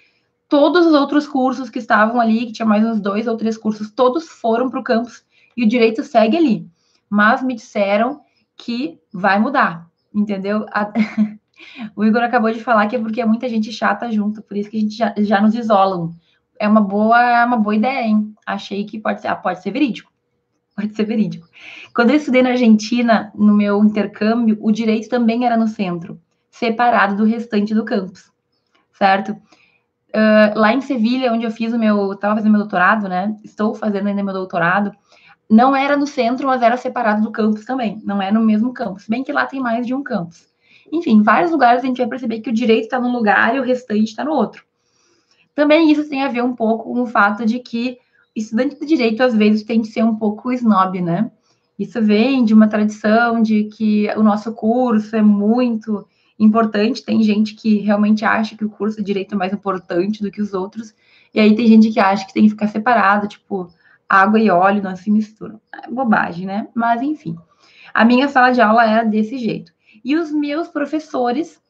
todos 0.49 0.87
os 0.87 0.93
outros 0.93 1.27
cursos 1.27 1.69
que 1.69 1.77
estavam 1.77 2.19
ali, 2.19 2.47
que 2.47 2.53
tinha 2.53 2.65
mais 2.65 2.83
uns 2.83 2.99
dois 2.99 3.27
ou 3.27 3.37
três 3.37 3.55
cursos, 3.55 3.91
todos 3.91 4.27
foram 4.27 4.67
para 4.67 4.79
o 4.79 4.83
campus 4.83 5.23
e 5.55 5.63
o 5.63 5.67
direito 5.67 6.03
segue 6.03 6.35
ali 6.35 6.67
mas 7.09 7.41
me 7.43 7.55
disseram 7.55 8.21
que 8.55 8.99
vai 9.13 9.39
mudar, 9.39 9.87
entendeu? 10.13 10.65
O 11.95 12.03
Igor 12.03 12.21
acabou 12.21 12.51
de 12.51 12.63
falar 12.63 12.87
que 12.87 12.95
é 12.95 12.99
porque 12.99 13.21
é 13.21 13.25
muita 13.25 13.49
gente 13.49 13.71
chata 13.71 14.11
junto, 14.11 14.41
por 14.41 14.55
isso 14.55 14.69
que 14.69 14.77
a 14.77 14.79
gente 14.79 14.95
já, 14.95 15.13
já 15.17 15.41
nos 15.41 15.55
isolam. 15.55 16.11
É 16.59 16.67
uma 16.67 16.81
boa, 16.81 17.21
é 17.21 17.45
uma 17.45 17.57
boa 17.57 17.75
ideia, 17.75 18.05
hein? 18.05 18.33
Achei 18.45 18.85
que 18.85 18.99
pode 18.99 19.21
ser, 19.21 19.27
ah, 19.27 19.35
pode 19.35 19.61
ser 19.61 19.71
verídico. 19.71 20.11
Pode 20.77 20.95
ser 20.95 21.05
verídico. 21.05 21.47
Quando 21.91 22.11
eu 22.11 22.17
estudei 22.17 22.43
na 22.43 22.49
Argentina, 22.51 23.31
no 23.33 23.51
meu 23.51 23.83
intercâmbio, 23.83 24.59
o 24.61 24.71
direito 24.71 25.09
também 25.09 25.43
era 25.43 25.57
no 25.57 25.67
centro, 25.67 26.21
separado 26.51 27.15
do 27.15 27.23
restante 27.23 27.73
do 27.73 27.83
campus, 27.83 28.31
certo? 28.93 29.31
Uh, 30.09 30.53
lá 30.53 30.71
em 30.71 30.81
Sevilha, 30.81 31.33
onde 31.33 31.45
eu 31.45 31.51
fiz 31.51 31.73
o 31.73 31.79
meu, 31.79 32.13
estava 32.13 32.35
fazendo 32.35 32.51
meu 32.51 32.61
doutorado, 32.61 33.09
né? 33.09 33.35
Estou 33.43 33.73
fazendo 33.73 34.07
ainda 34.07 34.23
meu 34.23 34.35
doutorado. 34.35 34.91
Não 35.49 35.75
era 35.75 35.95
no 35.95 36.05
centro, 36.05 36.47
mas 36.47 36.61
era 36.61 36.75
separado 36.75 37.21
do 37.21 37.31
campus 37.31 37.65
também. 37.65 38.01
Não 38.03 38.21
é 38.21 38.31
no 38.31 38.41
mesmo 38.41 38.73
campus. 38.73 39.07
Bem 39.07 39.23
que 39.23 39.31
lá 39.31 39.45
tem 39.45 39.59
mais 39.59 39.87
de 39.87 39.93
um 39.93 40.03
campus. 40.03 40.47
Enfim, 40.91 41.11
em 41.11 41.23
vários 41.23 41.51
lugares 41.51 41.83
a 41.83 41.85
gente 41.85 41.97
vai 41.97 42.07
perceber 42.07 42.39
que 42.41 42.49
o 42.49 42.53
direito 42.53 42.83
está 42.83 42.99
num 42.99 43.11
lugar 43.11 43.55
e 43.55 43.59
o 43.59 43.63
restante 43.63 44.05
está 44.09 44.23
no 44.23 44.31
outro. 44.31 44.63
Também 45.55 45.91
isso 45.91 46.07
tem 46.07 46.21
a 46.23 46.27
ver 46.27 46.43
um 46.43 46.55
pouco 46.55 46.93
com 46.93 47.01
o 47.01 47.07
fato 47.07 47.45
de 47.45 47.59
que 47.59 47.97
estudante 48.35 48.79
de 48.79 48.85
direito, 48.85 49.21
às 49.23 49.33
vezes, 49.33 49.63
tem 49.63 49.81
que 49.81 49.87
ser 49.87 50.03
um 50.03 50.15
pouco 50.15 50.51
snob, 50.51 51.01
né? 51.01 51.31
Isso 51.77 52.01
vem 52.01 52.45
de 52.45 52.53
uma 52.53 52.67
tradição 52.67 53.41
de 53.41 53.65
que 53.65 54.07
o 54.15 54.23
nosso 54.23 54.53
curso 54.53 55.15
é 55.15 55.21
muito 55.21 56.05
importante. 56.39 57.03
Tem 57.03 57.21
gente 57.23 57.55
que 57.55 57.79
realmente 57.79 58.23
acha 58.23 58.55
que 58.55 58.65
o 58.65 58.69
curso 58.69 58.97
de 58.97 59.03
direito 59.03 59.33
é 59.33 59.37
mais 59.37 59.53
importante 59.53 60.21
do 60.21 60.31
que 60.31 60.41
os 60.41 60.53
outros. 60.53 60.93
E 61.33 61.39
aí 61.39 61.55
tem 61.55 61.67
gente 61.67 61.89
que 61.89 61.99
acha 61.99 62.25
que 62.25 62.33
tem 62.33 62.43
que 62.43 62.49
ficar 62.49 62.67
separado, 62.67 63.27
tipo, 63.27 63.69
água 64.09 64.39
e 64.39 64.49
óleo 64.49 64.83
não 64.83 64.95
se 64.95 65.11
misturam. 65.11 65.59
É 65.73 65.89
bobagem, 65.89 66.45
né? 66.45 66.67
Mas 66.73 67.01
enfim. 67.01 67.37
A 67.93 68.05
minha 68.05 68.27
sala 68.27 68.51
de 68.51 68.61
aula 68.61 68.85
era 68.85 69.03
desse 69.03 69.37
jeito. 69.37 69.71
E 70.03 70.15
os 70.15 70.31
meus 70.31 70.67
professores 70.67 71.61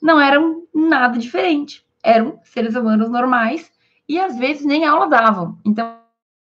não 0.00 0.20
eram 0.20 0.64
nada 0.74 1.18
diferente. 1.18 1.84
Eram 2.02 2.38
seres 2.44 2.74
humanos 2.74 3.10
normais 3.10 3.70
e 4.08 4.18
às 4.18 4.36
vezes 4.38 4.64
nem 4.64 4.84
aula 4.84 5.08
davam. 5.08 5.58
Então, 5.64 5.96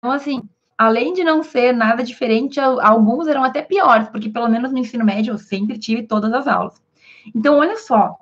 assim, 0.03 0.41
além 0.77 1.13
de 1.13 1.23
não 1.23 1.41
ser 1.41 1.73
nada 1.73 2.03
diferente, 2.03 2.59
alguns 2.59 3.27
eram 3.27 3.43
até 3.43 3.61
piores, 3.61 4.07
porque 4.09 4.29
pelo 4.29 4.47
menos 4.47 4.71
no 4.71 4.77
ensino 4.77 5.03
médio 5.03 5.33
eu 5.33 5.37
sempre 5.37 5.77
tive 5.77 6.03
todas 6.03 6.31
as 6.33 6.47
aulas. 6.47 6.81
Então, 7.35 7.57
olha 7.57 7.77
só, 7.77 8.15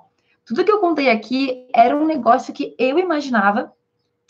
tudo 0.44 0.64
que 0.64 0.70
eu 0.72 0.80
contei 0.80 1.10
aqui 1.10 1.68
era 1.74 1.96
um 1.96 2.06
negócio 2.06 2.54
que 2.54 2.74
eu 2.78 2.98
imaginava 2.98 3.72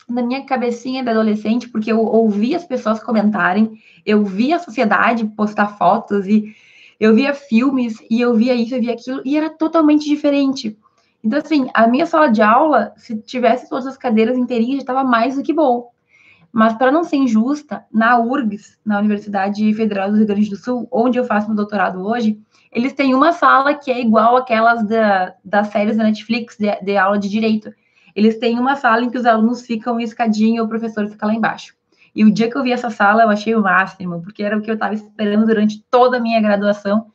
na 0.07 0.21
minha 0.21 0.45
cabecinha 0.45 1.03
de 1.03 1.09
adolescente, 1.09 1.69
porque 1.69 1.91
eu 1.91 1.99
ouvia 1.99 2.57
as 2.57 2.65
pessoas 2.65 3.03
comentarem, 3.03 3.71
eu 4.05 4.23
via 4.23 4.55
a 4.55 4.59
sociedade 4.59 5.25
postar 5.25 5.77
fotos 5.77 6.25
e 6.27 6.55
eu 6.99 7.13
via 7.13 7.33
filmes 7.33 7.97
e 8.09 8.21
eu 8.21 8.33
via 8.33 8.55
isso, 8.55 8.73
eu 8.73 8.81
via 8.81 8.93
aquilo, 8.93 9.21
e 9.25 9.37
era 9.37 9.49
totalmente 9.49 10.07
diferente. 10.07 10.77
Então, 11.23 11.39
assim, 11.39 11.67
a 11.73 11.87
minha 11.87 12.05
sala 12.05 12.29
de 12.29 12.41
aula, 12.41 12.93
se 12.95 13.17
tivesse 13.17 13.69
todas 13.69 13.85
as 13.85 13.97
cadeiras 13.97 14.37
inteirinhas, 14.37 14.77
já 14.77 14.81
estava 14.81 15.03
mais 15.03 15.35
do 15.35 15.43
que 15.43 15.53
bom. 15.53 15.91
Mas, 16.51 16.73
para 16.73 16.91
não 16.91 17.03
ser 17.03 17.17
injusta, 17.17 17.85
na 17.91 18.17
URGS, 18.19 18.79
na 18.85 18.99
Universidade 18.99 19.73
Federal 19.73 20.09
do 20.09 20.17
Rio 20.17 20.25
Grande 20.25 20.49
do 20.49 20.55
Sul, 20.55 20.87
onde 20.91 21.19
eu 21.19 21.25
faço 21.25 21.47
meu 21.47 21.55
doutorado 21.55 22.01
hoje, 22.05 22.39
eles 22.71 22.93
têm 22.93 23.13
uma 23.13 23.33
sala 23.33 23.75
que 23.75 23.91
é 23.91 23.99
igual 23.99 24.37
aquelas 24.37 24.85
da, 24.87 25.35
das 25.43 25.67
séries 25.67 25.97
da 25.97 26.03
Netflix 26.03 26.57
de, 26.57 26.73
de 26.81 26.97
aula 26.97 27.19
de 27.19 27.29
direito. 27.29 27.71
Eles 28.17 28.39
têm 28.39 28.57
uma 28.57 28.75
sala 28.75 29.03
em 29.03 29.11
que 29.11 29.17
os 29.19 29.27
alunos 29.27 29.61
ficam 29.61 29.99
em 29.99 30.03
escadinha 30.03 30.57
e 30.57 30.61
o 30.61 30.67
professor 30.67 31.07
fica 31.07 31.27
lá 31.27 31.35
embaixo. 31.35 31.75
E 32.15 32.25
o 32.25 32.31
dia 32.31 32.49
que 32.49 32.57
eu 32.57 32.63
vi 32.63 32.71
essa 32.71 32.89
sala, 32.89 33.21
eu 33.21 33.29
achei 33.29 33.53
o 33.53 33.61
máximo, 33.61 34.23
porque 34.23 34.41
era 34.41 34.57
o 34.57 34.61
que 34.61 34.71
eu 34.71 34.73
estava 34.73 34.95
esperando 34.95 35.45
durante 35.45 35.83
toda 35.91 36.17
a 36.17 36.19
minha 36.19 36.41
graduação. 36.41 37.11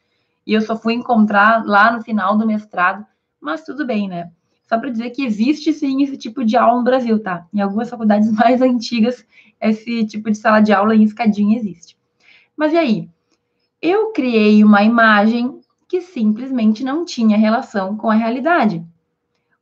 E 0.47 0.55
eu 0.55 0.61
só 0.61 0.77
fui 0.77 0.95
encontrar 0.95 1.67
lá 1.67 1.91
no 1.91 2.01
final 2.05 2.39
do 2.39 2.47
mestrado, 2.47 3.05
mas 3.41 3.65
tudo 3.65 3.85
bem, 3.85 4.07
né? 4.07 4.31
Só 4.69 4.79
para 4.79 4.91
dizer 4.91 5.11
que 5.11 5.25
existe 5.25 5.73
sim 5.73 6.05
esse 6.05 6.17
tipo 6.17 6.45
de 6.45 6.57
aula 6.57 6.79
no 6.79 6.85
Brasil, 6.85 7.19
tá? 7.21 7.49
Em 7.53 7.61
algumas 7.61 7.91
faculdades 7.91 8.31
mais 8.31 8.63
antigas, 8.63 9.27
esse 9.61 10.07
tipo 10.07 10.31
de 10.31 10.39
sala 10.39 10.61
de 10.61 10.73
aula 10.73 10.95
em 10.95 11.03
escadinha 11.03 11.59
existe. 11.59 11.97
Mas 12.57 12.73
e 12.73 12.77
aí? 12.77 13.11
Eu 13.83 14.13
criei 14.13 14.63
uma 14.63 14.85
imagem 14.85 15.61
que 15.89 16.01
simplesmente 16.01 16.85
não 16.85 17.05
tinha 17.05 17.37
relação 17.37 17.97
com 17.97 18.09
a 18.09 18.15
realidade. 18.15 18.87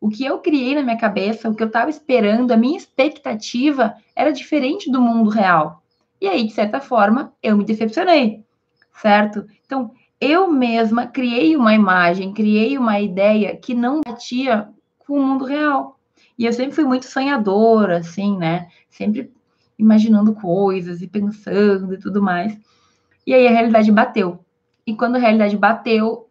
O 0.00 0.08
que 0.08 0.24
eu 0.24 0.38
criei 0.38 0.74
na 0.74 0.82
minha 0.82 0.96
cabeça, 0.96 1.50
o 1.50 1.54
que 1.54 1.62
eu 1.62 1.66
estava 1.66 1.90
esperando, 1.90 2.52
a 2.52 2.56
minha 2.56 2.78
expectativa 2.78 3.94
era 4.16 4.32
diferente 4.32 4.90
do 4.90 5.00
mundo 5.00 5.28
real. 5.28 5.82
E 6.18 6.26
aí, 6.26 6.46
de 6.46 6.54
certa 6.54 6.80
forma, 6.80 7.34
eu 7.42 7.54
me 7.54 7.64
decepcionei, 7.64 8.42
certo? 8.94 9.46
Então, 9.66 9.92
eu 10.18 10.50
mesma 10.50 11.06
criei 11.06 11.54
uma 11.54 11.74
imagem, 11.74 12.32
criei 12.32 12.78
uma 12.78 12.98
ideia 12.98 13.54
que 13.54 13.74
não 13.74 14.00
batia 14.00 14.70
com 15.00 15.18
o 15.18 15.22
mundo 15.22 15.44
real. 15.44 15.98
E 16.38 16.46
eu 16.46 16.52
sempre 16.54 16.74
fui 16.74 16.84
muito 16.84 17.04
sonhadora, 17.04 17.98
assim, 17.98 18.38
né? 18.38 18.68
Sempre 18.88 19.30
imaginando 19.78 20.34
coisas 20.34 21.02
e 21.02 21.08
pensando 21.08 21.92
e 21.92 21.98
tudo 21.98 22.22
mais. 22.22 22.58
E 23.26 23.34
aí 23.34 23.46
a 23.46 23.50
realidade 23.50 23.92
bateu. 23.92 24.42
E 24.86 24.96
quando 24.96 25.16
a 25.16 25.18
realidade 25.18 25.58
bateu, 25.58 26.26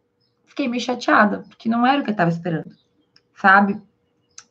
fiquei 0.46 0.68
meio 0.68 0.82
chateada, 0.82 1.44
porque 1.48 1.70
não 1.70 1.86
era 1.86 2.02
o 2.02 2.04
que 2.04 2.10
eu 2.10 2.14
estava 2.14 2.32
esperando 2.32 2.76
sabe? 3.40 3.80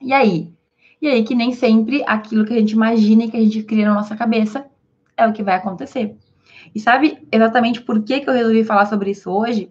E 0.00 0.12
aí? 0.12 0.52
E 1.00 1.06
aí 1.06 1.22
que 1.22 1.34
nem 1.34 1.52
sempre 1.52 2.02
aquilo 2.06 2.44
que 2.44 2.52
a 2.52 2.58
gente 2.58 2.72
imagina 2.72 3.24
e 3.24 3.30
que 3.30 3.36
a 3.36 3.40
gente 3.40 3.62
cria 3.62 3.86
na 3.86 3.94
nossa 3.94 4.16
cabeça 4.16 4.66
é 5.16 5.26
o 5.26 5.32
que 5.32 5.42
vai 5.42 5.56
acontecer. 5.56 6.16
E 6.74 6.80
sabe 6.80 7.26
exatamente 7.30 7.80
por 7.82 8.02
que, 8.02 8.20
que 8.20 8.28
eu 8.28 8.34
resolvi 8.34 8.64
falar 8.64 8.86
sobre 8.86 9.10
isso 9.10 9.30
hoje? 9.30 9.70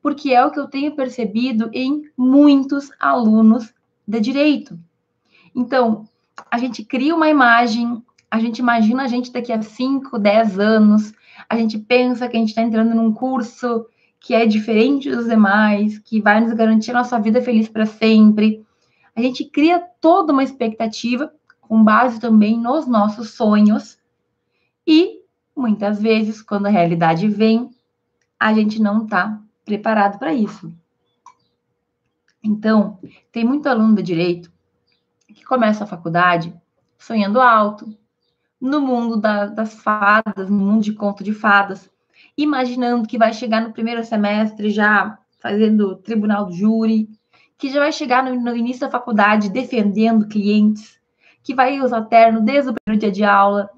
Porque 0.00 0.32
é 0.32 0.44
o 0.44 0.50
que 0.50 0.60
eu 0.60 0.68
tenho 0.68 0.94
percebido 0.94 1.70
em 1.72 2.04
muitos 2.16 2.90
alunos 2.98 3.72
de 4.06 4.20
direito. 4.20 4.78
Então, 5.54 6.06
a 6.50 6.58
gente 6.58 6.84
cria 6.84 7.14
uma 7.14 7.28
imagem, 7.28 8.02
a 8.30 8.38
gente 8.38 8.58
imagina 8.58 9.04
a 9.04 9.08
gente 9.08 9.32
daqui 9.32 9.52
a 9.52 9.62
5, 9.62 10.18
10 10.18 10.58
anos, 10.58 11.12
a 11.48 11.56
gente 11.56 11.78
pensa 11.78 12.28
que 12.28 12.36
a 12.36 12.40
gente 12.40 12.50
está 12.50 12.62
entrando 12.62 12.94
num 12.94 13.12
curso 13.12 13.86
que 14.24 14.32
é 14.32 14.46
diferente 14.46 15.10
dos 15.10 15.26
demais, 15.26 15.98
que 15.98 16.18
vai 16.18 16.40
nos 16.40 16.54
garantir 16.54 16.92
a 16.92 16.94
nossa 16.94 17.20
vida 17.20 17.42
feliz 17.42 17.68
para 17.68 17.84
sempre. 17.84 18.66
A 19.14 19.20
gente 19.20 19.44
cria 19.44 19.78
toda 20.00 20.32
uma 20.32 20.42
expectativa 20.42 21.30
com 21.60 21.84
base 21.84 22.18
também 22.18 22.58
nos 22.58 22.86
nossos 22.86 23.32
sonhos 23.32 23.98
e 24.86 25.20
muitas 25.54 26.00
vezes, 26.00 26.40
quando 26.40 26.64
a 26.64 26.70
realidade 26.70 27.28
vem, 27.28 27.68
a 28.40 28.54
gente 28.54 28.80
não 28.80 29.04
está 29.04 29.38
preparado 29.62 30.18
para 30.18 30.32
isso. 30.32 30.72
Então, 32.42 32.98
tem 33.30 33.44
muito 33.44 33.68
aluno 33.68 33.94
de 33.96 34.02
direito 34.02 34.50
que 35.34 35.44
começa 35.44 35.84
a 35.84 35.86
faculdade 35.86 36.58
sonhando 36.96 37.42
alto, 37.42 37.94
no 38.58 38.80
mundo 38.80 39.18
da, 39.18 39.44
das 39.44 39.74
fadas, 39.74 40.48
no 40.48 40.56
mundo 40.56 40.82
de 40.82 40.94
conto 40.94 41.22
de 41.22 41.34
fadas, 41.34 41.90
imaginando 42.36 43.06
que 43.06 43.18
vai 43.18 43.32
chegar 43.32 43.60
no 43.60 43.72
primeiro 43.72 44.04
semestre 44.04 44.70
já 44.70 45.18
fazendo 45.38 45.96
tribunal 45.96 46.46
do 46.46 46.52
júri, 46.52 47.08
que 47.58 47.70
já 47.70 47.80
vai 47.80 47.92
chegar 47.92 48.24
no, 48.24 48.34
no 48.40 48.56
início 48.56 48.80
da 48.80 48.90
faculdade 48.90 49.50
defendendo 49.50 50.28
clientes, 50.28 50.98
que 51.42 51.54
vai 51.54 51.80
usar 51.80 52.02
terno 52.02 52.40
desde 52.40 52.70
o 52.70 52.74
primeiro 52.74 53.00
dia 53.00 53.12
de 53.12 53.24
aula, 53.24 53.70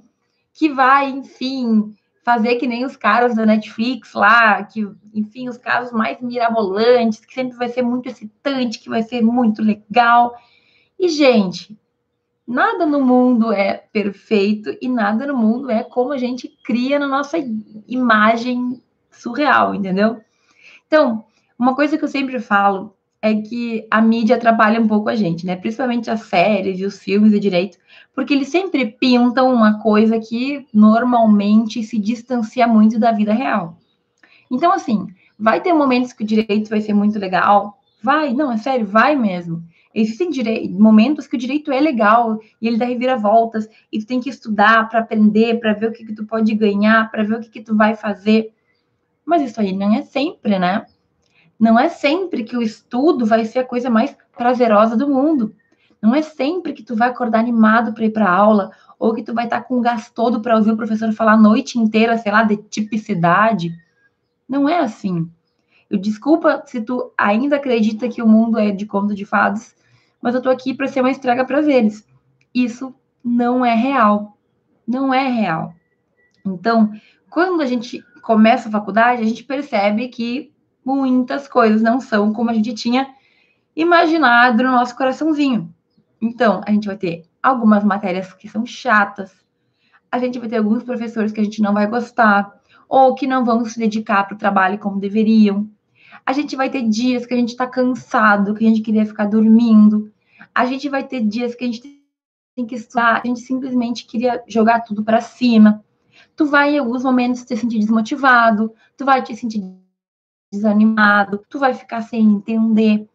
que 0.55 0.69
vai, 0.69 1.11
enfim, 1.11 1.95
fazer 2.25 2.57
que 2.57 2.67
nem 2.67 2.85
os 2.85 2.97
caras 2.97 3.35
da 3.35 3.45
Netflix 3.45 4.13
lá, 4.15 4.63
que, 4.65 4.89
enfim, 5.13 5.49
os 5.49 5.59
casos 5.59 5.93
mais 5.93 6.21
mirabolantes, 6.21 7.25
que 7.25 7.35
sempre 7.35 7.57
vai 7.57 7.69
ser 7.69 7.83
muito 7.83 8.09
excitante, 8.09 8.79
que 8.79 8.89
vai 8.89 9.03
ser 9.03 9.23
muito 9.23 9.63
legal. 9.63 10.35
E, 10.99 11.09
gente, 11.09 11.79
Nada 12.47 12.87
no 12.87 13.05
mundo 13.05 13.53
é 13.53 13.85
perfeito 13.93 14.77
e 14.81 14.89
nada 14.89 15.27
no 15.27 15.37
mundo 15.37 15.71
é 15.71 15.83
como 15.83 16.13
a 16.13 16.19
gente 16.19 16.49
cria 16.65 16.99
na 16.99 17.09
nossa 17.09 17.37
imagem 17.89 18.81
surreal, 19.11 19.75
entendeu? 19.75 20.21
Então, 20.87 21.25
uma 21.59 21.75
coisa 21.75 21.99
que 21.99 22.05
eu 22.05 22.09
sempre 22.09 22.39
falo 22.39 22.95
é 23.21 23.35
que 23.35 23.87
a 23.91 24.01
mídia 24.01 24.37
atrapalha 24.37 24.81
um 24.81 24.87
pouco 24.87 25.09
a 25.09 25.17
gente, 25.17 25.45
né? 25.45 25.57
Principalmente 25.57 26.11
as 26.11 26.21
séries 26.21 26.79
e 26.79 26.85
os 26.85 26.99
filmes 26.99 27.33
de 27.33 27.41
direito, 27.41 27.79
porque 28.15 28.33
eles 28.33 28.49
sempre 28.49 28.87
pintam 28.87 29.53
uma 29.53 29.81
coisa 29.83 30.21
que 30.21 30.67
normalmente 30.73 31.83
se 31.83 31.99
distancia 31.99 32.69
muito 32.69 32.99
da 32.99 33.11
vida 33.11 33.33
real. 33.33 33.77
Então, 34.49 34.73
assim, 34.73 35.09
vai 35.37 35.61
ter 35.61 35.73
momentos 35.73 36.13
que 36.13 36.23
o 36.23 36.27
direito 36.27 36.71
vai 36.71 36.81
ser 36.81 36.95
muito 36.95 37.19
legal, 37.19 37.79
vai, 38.01 38.33
não, 38.33 38.53
é 38.53 38.57
sério, 38.59 38.87
vai 38.87 39.17
mesmo. 39.17 39.65
Existem 39.99 40.31
momentos 40.73 41.27
que 41.27 41.37
o 41.37 41.39
direito 41.39 41.73
é 41.73 41.81
legal 41.81 42.39
e 42.61 42.69
ele 42.69 42.77
dá 42.77 42.85
reviravoltas 42.85 43.67
e 43.91 43.99
tu 43.99 44.07
tem 44.07 44.21
que 44.21 44.29
estudar 44.29 44.87
para 44.91 45.01
aprender, 45.01 45.59
para 45.59 45.73
ver 45.73 45.89
o 45.89 45.93
que, 45.93 46.05
que 46.05 46.13
tu 46.13 46.27
pode 46.27 46.55
ganhar, 46.55 47.11
para 47.11 47.23
ver 47.23 47.37
o 47.37 47.41
que, 47.41 47.49
que 47.49 47.63
tu 47.63 47.75
vai 47.75 47.97
fazer. 47.97 48.53
Mas 49.25 49.41
isso 49.41 49.59
aí 49.59 49.73
não 49.73 49.95
é 49.95 50.03
sempre, 50.03 50.59
né? 50.59 50.85
Não 51.59 51.81
é 51.81 51.89
sempre 51.89 52.45
que 52.45 52.55
o 52.59 52.61
estudo 52.61 53.25
vai 53.25 53.47
ser 53.47 53.61
a 53.61 53.65
coisa 53.65 53.89
mais 53.89 54.15
prazerosa 54.37 54.99
do 54.99 55.09
mundo. 55.09 55.55
Não 56.03 56.15
é 56.15 56.21
sempre 56.21 56.75
que 56.75 56.83
tu 56.83 56.95
vai 56.95 57.09
acordar 57.09 57.39
animado 57.39 57.95
para 57.95 58.05
ir 58.05 58.11
para 58.11 58.31
aula 58.31 58.73
ou 58.99 59.15
que 59.15 59.23
tu 59.23 59.33
vai 59.33 59.45
estar 59.45 59.63
tá 59.63 59.67
com 59.67 59.79
o 59.79 59.81
gás 59.81 60.11
todo 60.11 60.43
para 60.43 60.57
ouvir 60.57 60.73
o 60.73 60.77
professor 60.77 61.11
falar 61.15 61.33
a 61.33 61.41
noite 61.41 61.79
inteira, 61.79 62.19
sei 62.19 62.31
lá, 62.31 62.43
de 62.43 62.59
tipicidade. 62.59 63.75
Não 64.47 64.69
é 64.69 64.79
assim. 64.79 65.27
Eu 65.89 65.97
desculpa 65.97 66.63
se 66.67 66.83
tu 66.83 67.15
ainda 67.17 67.57
acredita 67.57 68.11
que 68.11 68.21
o 68.21 68.29
mundo 68.29 68.59
é 68.59 68.71
de 68.71 68.85
conto 68.85 69.15
de 69.15 69.25
fadas, 69.25 69.75
mas 70.27 70.35
eu 70.35 70.43
tô 70.43 70.51
aqui 70.51 70.75
para 70.75 70.89
ser 70.89 71.03
uma 71.03 71.11
estraga 71.13 71.45
prazeres. 71.45 72.05
Isso 72.53 72.93
não 73.23 73.65
é 73.65 73.77
real. 73.77 74.37
Não 74.85 75.15
é 75.15 75.29
real. 75.29 75.73
Então, 76.45 76.91
quando 77.31 77.61
a 77.61 77.65
gente 77.65 78.03
começa 78.23 78.69
a 78.69 78.73
faculdade, 78.73 79.23
a 79.23 79.25
gente 79.25 79.45
percebe 79.45 80.09
que 80.09 80.53
muitas 80.85 81.47
coisas 81.47 81.81
não 81.81 82.01
são 82.01 82.33
como 82.33 82.51
a 82.51 82.55
gente 82.55 82.75
tinha 82.75 83.15
imaginado 83.77 84.65
no 84.65 84.73
nosso 84.73 84.97
coraçãozinho. 84.97 85.73
Então, 86.21 86.61
a 86.67 86.73
gente 86.73 86.89
vai 86.89 86.97
ter 86.97 87.23
algumas 87.41 87.85
matérias 87.85 88.33
que 88.33 88.49
são 88.49 88.67
chatas, 88.67 89.33
a 90.11 90.19
gente 90.19 90.41
vai 90.41 90.49
ter 90.49 90.57
alguns 90.57 90.83
professores 90.83 91.31
que 91.31 91.41
a 91.41 91.45
gente 91.45 91.63
não 91.63 91.73
vai 91.73 91.87
gostar, 91.87 92.53
ou 92.89 93.15
que 93.15 93.29
não 93.29 93.45
vão 93.45 93.65
se 93.65 93.79
dedicar 93.79 94.25
para 94.25 94.35
o 94.35 94.39
trabalho 94.39 94.77
como 94.81 94.99
deveriam. 94.99 95.71
A 96.27 96.33
gente 96.33 96.57
vai 96.57 96.69
ter 96.69 96.83
dias 96.83 97.25
que 97.25 97.33
a 97.33 97.37
gente 97.37 97.51
está 97.51 97.69
cansado, 97.69 98.55
que 98.55 98.67
a 98.67 98.69
gente 98.69 98.83
queria 98.83 99.07
ficar 99.07 99.27
dormindo. 99.27 100.13
A 100.57 100.65
gente 100.65 100.89
vai 100.89 101.07
ter 101.07 101.21
dias 101.21 101.55
que 101.55 101.65
a 101.65 101.67
gente 101.67 101.83
tem 102.57 102.65
que 102.65 102.77
estudar, 102.77 103.21
a 103.23 103.27
gente 103.27 103.41
simplesmente 103.41 104.07
queria 104.07 104.43
jogar 104.49 104.81
tudo 104.81 105.05
para 105.05 105.21
cima. 105.21 105.85
Tu 106.35 106.47
vai 106.47 106.77
em 106.77 106.79
alguns 106.79 107.05
momentos 107.05 107.45
te 107.45 107.55
sentir 107.55 107.79
desmotivado, 107.79 108.73
tu 108.97 109.05
vai 109.05 109.23
te 109.23 109.37
sentir 109.37 109.63
desanimado, 110.51 111.45
tu 111.51 111.59
vai 111.59 111.75
ficar 111.75 112.01
sem 112.01 112.23
entender. 112.23 113.07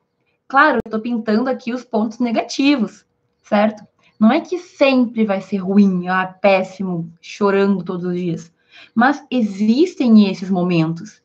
Claro, 0.47 0.75
eu 0.75 0.81
estou 0.85 0.99
pintando 0.99 1.49
aqui 1.49 1.73
os 1.73 1.83
pontos 1.83 2.19
negativos, 2.19 3.07
certo? 3.41 3.83
Não 4.19 4.31
é 4.31 4.39
que 4.39 4.59
sempre 4.59 5.25
vai 5.25 5.41
ser 5.41 5.57
ruim, 5.57 6.09
ah, 6.09 6.27
péssimo, 6.27 7.11
chorando 7.19 7.83
todos 7.83 8.05
os 8.05 8.15
dias. 8.15 8.53
Mas 8.93 9.25
existem 9.31 10.29
esses 10.29 10.51
momentos. 10.51 11.23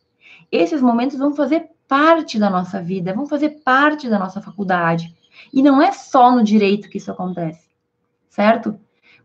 Esses 0.51 0.81
momentos 0.81 1.19
vão 1.19 1.35
fazer 1.35 1.69
parte 1.87 2.39
da 2.39 2.49
nossa 2.49 2.81
vida, 2.81 3.13
vão 3.13 3.27
fazer 3.27 3.61
parte 3.63 4.09
da 4.09 4.19
nossa 4.19 4.41
faculdade. 4.41 5.15
E 5.52 5.62
não 5.62 5.81
é 5.81 5.93
só 5.93 6.35
no 6.35 6.43
direito 6.43 6.88
que 6.88 6.99
isso 6.99 7.11
acontece, 7.11 7.69
certo? 8.28 8.78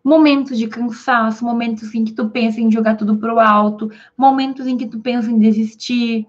Momentos 0.03 0.58
de 0.58 0.68
cansaço, 0.68 1.46
momentos 1.46 1.94
em 1.94 2.03
que 2.03 2.13
tu 2.13 2.30
pensa 2.30 2.60
em 2.60 2.72
jogar 2.72 2.96
tudo 2.96 3.18
pro 3.18 3.39
alto, 3.39 3.91
momentos 4.18 4.65
em 4.68 4.77
que 4.77 4.88
tu 4.88 5.00
pensa 5.00 5.30
em 5.30 5.38
desistir, 5.38 6.27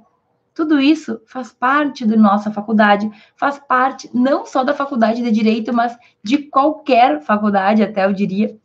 tudo 0.55 0.79
isso 0.79 1.21
faz 1.27 1.53
parte 1.53 2.05
da 2.05 2.17
nossa 2.17 2.51
faculdade, 2.51 3.11
faz 3.37 3.59
parte 3.59 4.11
não 4.13 4.45
só 4.45 4.63
da 4.63 4.75
faculdade 4.75 5.23
de 5.23 5.31
direito, 5.31 5.73
mas 5.73 5.97
de 6.23 6.39
qualquer 6.39 7.23
faculdade, 7.23 7.83
até 7.83 8.05
eu 8.05 8.13
diria, 8.13 8.59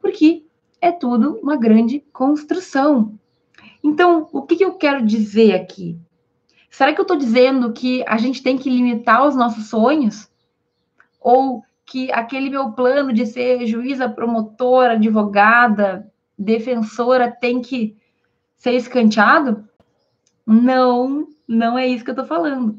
porque 0.00 0.44
é 0.80 0.92
tudo 0.92 1.40
uma 1.42 1.56
grande 1.56 2.00
construção. 2.12 3.18
Então, 3.82 4.28
o 4.32 4.42
que, 4.42 4.56
que 4.56 4.64
eu 4.64 4.74
quero 4.74 5.04
dizer 5.04 5.54
aqui? 5.54 5.98
Será 6.70 6.92
que 6.92 7.00
eu 7.00 7.04
estou 7.04 7.16
dizendo 7.16 7.72
que 7.72 8.04
a 8.06 8.16
gente 8.16 8.42
tem 8.42 8.56
que 8.56 8.70
limitar 8.70 9.26
os 9.26 9.34
nossos 9.34 9.68
sonhos? 9.68 10.30
Ou 11.22 11.62
que 11.84 12.10
aquele 12.12 12.50
meu 12.50 12.72
plano 12.72 13.12
de 13.12 13.26
ser 13.26 13.66
juíza, 13.66 14.08
promotora, 14.08 14.94
advogada, 14.94 16.10
defensora 16.38 17.30
tem 17.30 17.60
que 17.60 17.96
ser 18.56 18.72
escanteado? 18.72 19.68
Não, 20.46 21.26
não 21.46 21.78
é 21.78 21.86
isso 21.86 22.04
que 22.04 22.10
eu 22.10 22.16
tô 22.16 22.24
falando. 22.24 22.78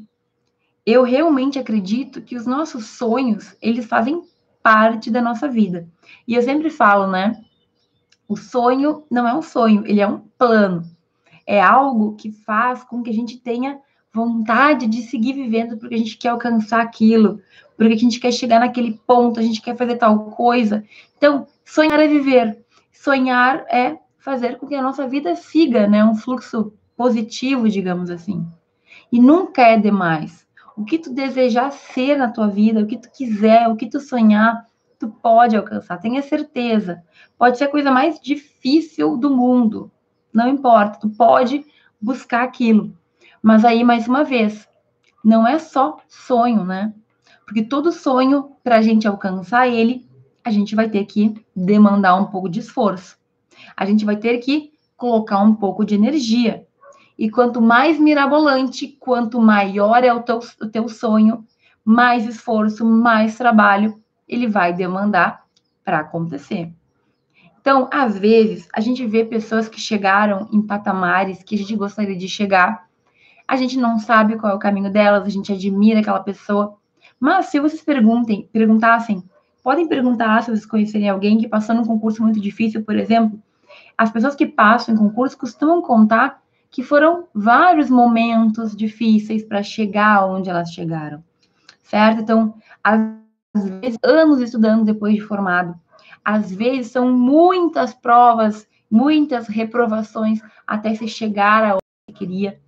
Eu 0.84 1.02
realmente 1.02 1.58
acredito 1.58 2.20
que 2.20 2.36
os 2.36 2.46
nossos 2.46 2.86
sonhos, 2.86 3.56
eles 3.62 3.86
fazem 3.86 4.22
parte 4.62 5.10
da 5.10 5.22
nossa 5.22 5.48
vida. 5.48 5.88
E 6.26 6.34
eu 6.34 6.42
sempre 6.42 6.70
falo, 6.70 7.06
né? 7.06 7.42
O 8.26 8.36
sonho 8.36 9.04
não 9.10 9.28
é 9.28 9.34
um 9.34 9.42
sonho, 9.42 9.86
ele 9.86 10.00
é 10.00 10.06
um 10.06 10.20
plano. 10.38 10.82
É 11.46 11.60
algo 11.60 12.16
que 12.16 12.32
faz 12.32 12.82
com 12.82 13.02
que 13.02 13.10
a 13.10 13.14
gente 13.14 13.38
tenha 13.38 13.78
vontade 14.14 14.86
de 14.86 15.02
seguir 15.02 15.32
vivendo 15.32 15.76
porque 15.76 15.96
a 15.96 15.98
gente 15.98 16.16
quer 16.16 16.28
alcançar 16.28 16.80
aquilo, 16.80 17.40
porque 17.76 17.94
a 17.94 17.98
gente 17.98 18.20
quer 18.20 18.32
chegar 18.32 18.60
naquele 18.60 19.00
ponto, 19.06 19.40
a 19.40 19.42
gente 19.42 19.60
quer 19.60 19.76
fazer 19.76 19.96
tal 19.96 20.30
coisa. 20.30 20.84
Então, 21.16 21.48
sonhar 21.64 21.98
é 21.98 22.06
viver. 22.06 22.64
Sonhar 22.92 23.66
é 23.68 23.98
fazer 24.18 24.56
com 24.56 24.68
que 24.68 24.74
a 24.74 24.82
nossa 24.82 25.08
vida 25.08 25.34
siga, 25.34 25.88
né, 25.88 26.04
um 26.04 26.14
fluxo 26.14 26.72
positivo, 26.96 27.68
digamos 27.68 28.08
assim. 28.08 28.46
E 29.10 29.20
nunca 29.20 29.62
é 29.62 29.76
demais. 29.76 30.46
O 30.76 30.84
que 30.84 30.98
tu 30.98 31.12
desejar 31.12 31.72
ser 31.72 32.16
na 32.16 32.30
tua 32.30 32.46
vida, 32.48 32.80
o 32.80 32.86
que 32.86 32.96
tu 32.96 33.10
quiser, 33.10 33.68
o 33.68 33.76
que 33.76 33.90
tu 33.90 33.98
sonhar, 33.98 34.66
tu 34.98 35.08
pode 35.08 35.56
alcançar, 35.56 35.98
tenha 35.98 36.22
certeza. 36.22 37.02
Pode 37.36 37.58
ser 37.58 37.64
a 37.64 37.70
coisa 37.70 37.90
mais 37.90 38.20
difícil 38.20 39.16
do 39.16 39.28
mundo, 39.28 39.90
não 40.32 40.48
importa, 40.48 41.00
tu 41.00 41.08
pode 41.10 41.64
buscar 42.00 42.44
aquilo. 42.44 42.96
Mas 43.44 43.62
aí, 43.62 43.84
mais 43.84 44.08
uma 44.08 44.24
vez, 44.24 44.66
não 45.22 45.46
é 45.46 45.58
só 45.58 45.98
sonho, 46.08 46.64
né? 46.64 46.94
Porque 47.44 47.62
todo 47.62 47.92
sonho, 47.92 48.52
para 48.64 48.76
a 48.78 48.80
gente 48.80 49.06
alcançar 49.06 49.68
ele, 49.68 50.08
a 50.42 50.50
gente 50.50 50.74
vai 50.74 50.88
ter 50.88 51.04
que 51.04 51.34
demandar 51.54 52.14
um 52.14 52.24
pouco 52.24 52.48
de 52.48 52.60
esforço. 52.60 53.18
A 53.76 53.84
gente 53.84 54.02
vai 54.02 54.16
ter 54.16 54.38
que 54.38 54.72
colocar 54.96 55.42
um 55.42 55.54
pouco 55.54 55.84
de 55.84 55.94
energia. 55.94 56.66
E 57.18 57.28
quanto 57.28 57.60
mais 57.60 58.00
mirabolante, 58.00 58.88
quanto 58.98 59.38
maior 59.42 60.02
é 60.02 60.14
o 60.14 60.22
teu, 60.22 60.40
o 60.62 60.66
teu 60.66 60.88
sonho, 60.88 61.44
mais 61.84 62.24
esforço, 62.26 62.82
mais 62.82 63.36
trabalho 63.36 64.02
ele 64.26 64.46
vai 64.46 64.72
demandar 64.72 65.44
para 65.84 65.98
acontecer. 65.98 66.72
Então, 67.60 67.90
às 67.92 68.18
vezes, 68.18 68.66
a 68.72 68.80
gente 68.80 69.06
vê 69.06 69.22
pessoas 69.22 69.68
que 69.68 69.78
chegaram 69.78 70.48
em 70.50 70.62
patamares 70.62 71.42
que 71.42 71.56
a 71.56 71.58
gente 71.58 71.76
gostaria 71.76 72.16
de 72.16 72.26
chegar, 72.26 72.88
a 73.46 73.56
gente 73.56 73.78
não 73.78 73.98
sabe 73.98 74.36
qual 74.36 74.52
é 74.52 74.56
o 74.56 74.58
caminho 74.58 74.90
delas, 74.90 75.24
a 75.24 75.30
gente 75.30 75.52
admira 75.52 76.00
aquela 76.00 76.20
pessoa. 76.20 76.76
Mas 77.20 77.46
se 77.46 77.60
vocês 77.60 77.82
perguntem, 77.82 78.48
perguntassem, 78.52 79.22
podem 79.62 79.88
perguntar 79.88 80.42
se 80.42 80.50
vocês 80.50 80.66
conhecerem 80.66 81.08
alguém 81.08 81.38
que 81.38 81.48
passou 81.48 81.74
num 81.74 81.84
concurso 81.84 82.22
muito 82.22 82.40
difícil, 82.40 82.84
por 82.84 82.96
exemplo. 82.96 83.40
As 83.96 84.10
pessoas 84.10 84.34
que 84.34 84.46
passam 84.46 84.94
em 84.94 84.98
concurso 84.98 85.38
costumam 85.38 85.80
contar 85.80 86.42
que 86.70 86.82
foram 86.82 87.28
vários 87.32 87.88
momentos 87.88 88.74
difíceis 88.74 89.44
para 89.44 89.62
chegar 89.62 90.26
onde 90.26 90.50
elas 90.50 90.70
chegaram, 90.70 91.22
certo? 91.84 92.20
Então, 92.20 92.54
às 92.82 93.00
vezes, 93.80 93.96
anos 94.02 94.40
estudando 94.40 94.84
depois 94.84 95.14
de 95.14 95.20
formado, 95.20 95.78
às 96.24 96.52
vezes 96.52 96.90
são 96.90 97.12
muitas 97.12 97.94
provas, 97.94 98.66
muitas 98.90 99.46
reprovações 99.46 100.40
até 100.66 100.94
se 100.94 101.06
chegar 101.06 101.62
aonde 101.62 102.18
queria, 102.18 102.60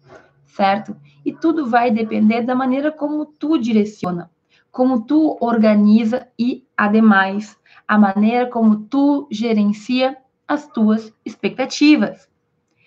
certo? 0.56 0.96
E 1.24 1.32
tudo 1.32 1.68
vai 1.68 1.90
depender 1.90 2.40
da 2.40 2.54
maneira 2.54 2.90
como 2.90 3.26
tu 3.26 3.58
direciona, 3.58 4.30
como 4.72 5.02
tu 5.02 5.36
organiza 5.38 6.26
e, 6.38 6.66
ademais, 6.74 7.58
a 7.86 7.98
maneira 7.98 8.46
como 8.46 8.84
tu 8.84 9.28
gerencia 9.30 10.16
as 10.48 10.66
tuas 10.68 11.12
expectativas. 11.24 12.28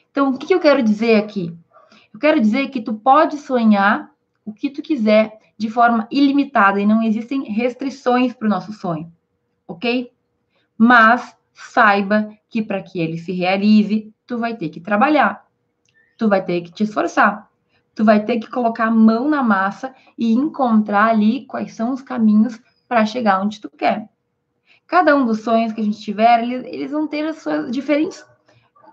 Então, 0.10 0.32
o 0.32 0.38
que 0.38 0.53
eu 0.53 0.60
quero 0.60 0.82
dizer 0.82 1.17
aqui? 1.17 1.55
Eu 2.12 2.19
quero 2.19 2.41
dizer 2.41 2.69
que 2.69 2.82
tu 2.82 2.95
pode 2.95 3.38
sonhar 3.38 4.12
o 4.43 4.51
que 4.51 4.69
tu 4.71 4.82
quiser 4.82 5.38
de 5.55 5.69
forma 5.69 6.08
ilimitada 6.12 6.82
e 6.82 6.88
não 6.88 7.03
existem 7.03 7.43
restrições 7.43 8.34
para 8.34 8.47
o 8.47 8.49
nosso 8.49 8.73
sonho, 8.73 9.12
ok? 9.67 10.12
Mas 10.75 11.36
saiba 11.53 12.29
que 12.49 12.63
para 12.63 12.82
que 12.82 12.99
ele 12.99 13.17
se 13.17 13.32
realize, 13.32 14.12
tu 14.25 14.39
vai 14.39 14.55
ter 14.55 14.69
que 14.69 14.79
trabalhar, 14.79 15.45
tu 16.17 16.27
vai 16.27 16.43
ter 16.43 16.62
que 16.62 16.71
te 16.71 16.84
esforçar, 16.84 17.48
tu 17.99 18.05
vai 18.05 18.23
ter 18.23 18.39
que 18.39 18.49
colocar 18.49 18.85
a 18.85 18.91
mão 18.91 19.27
na 19.27 19.43
massa 19.43 19.93
e 20.17 20.31
encontrar 20.31 21.09
ali 21.09 21.45
quais 21.45 21.73
são 21.73 21.91
os 21.91 22.01
caminhos 22.01 22.57
para 22.88 23.05
chegar 23.05 23.41
onde 23.41 23.59
tu 23.59 23.69
quer. 23.69 24.07
Cada 24.88 25.13
um 25.13 25.25
dos 25.25 25.41
sonhos 25.41 25.73
que 25.73 25.81
a 25.81 25.83
gente 25.83 25.99
tiver, 25.99 26.41
eles, 26.41 26.91
vão 26.91 27.09
ter 27.09 27.27
as 27.27 27.41
suas 27.41 27.69
diferentes 27.69 28.25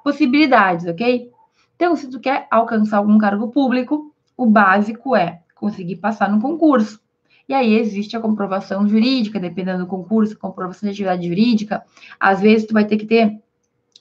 possibilidades, 0.03 0.87
ok? 0.87 1.31
Então, 1.77 1.95
se 1.95 2.11
tu 2.11 2.19
quer 2.19 2.49
alcançar 2.51 2.97
algum 2.97 3.17
cargo 3.17 3.47
público, 3.47 4.13
o 4.37 4.45
básico 4.45 5.15
é 5.15 5.41
conseguir 5.55 5.99
passar 5.99 6.29
no 6.29 6.41
concurso. 6.41 7.01
E 7.49 7.55
aí 7.55 7.75
existe 7.79 8.17
a 8.17 8.21
comprovação 8.21 8.89
jurídica, 8.89 9.39
dependendo 9.39 9.85
do 9.85 9.87
concurso, 9.87 10.37
comprovação 10.37 10.89
de 10.89 10.95
atividade 10.95 11.29
jurídica. 11.29 11.85
Às 12.19 12.41
vezes 12.41 12.67
tu 12.67 12.75
vai 12.75 12.85
ter 12.85 12.97
que 12.97 13.07
ter 13.07 13.41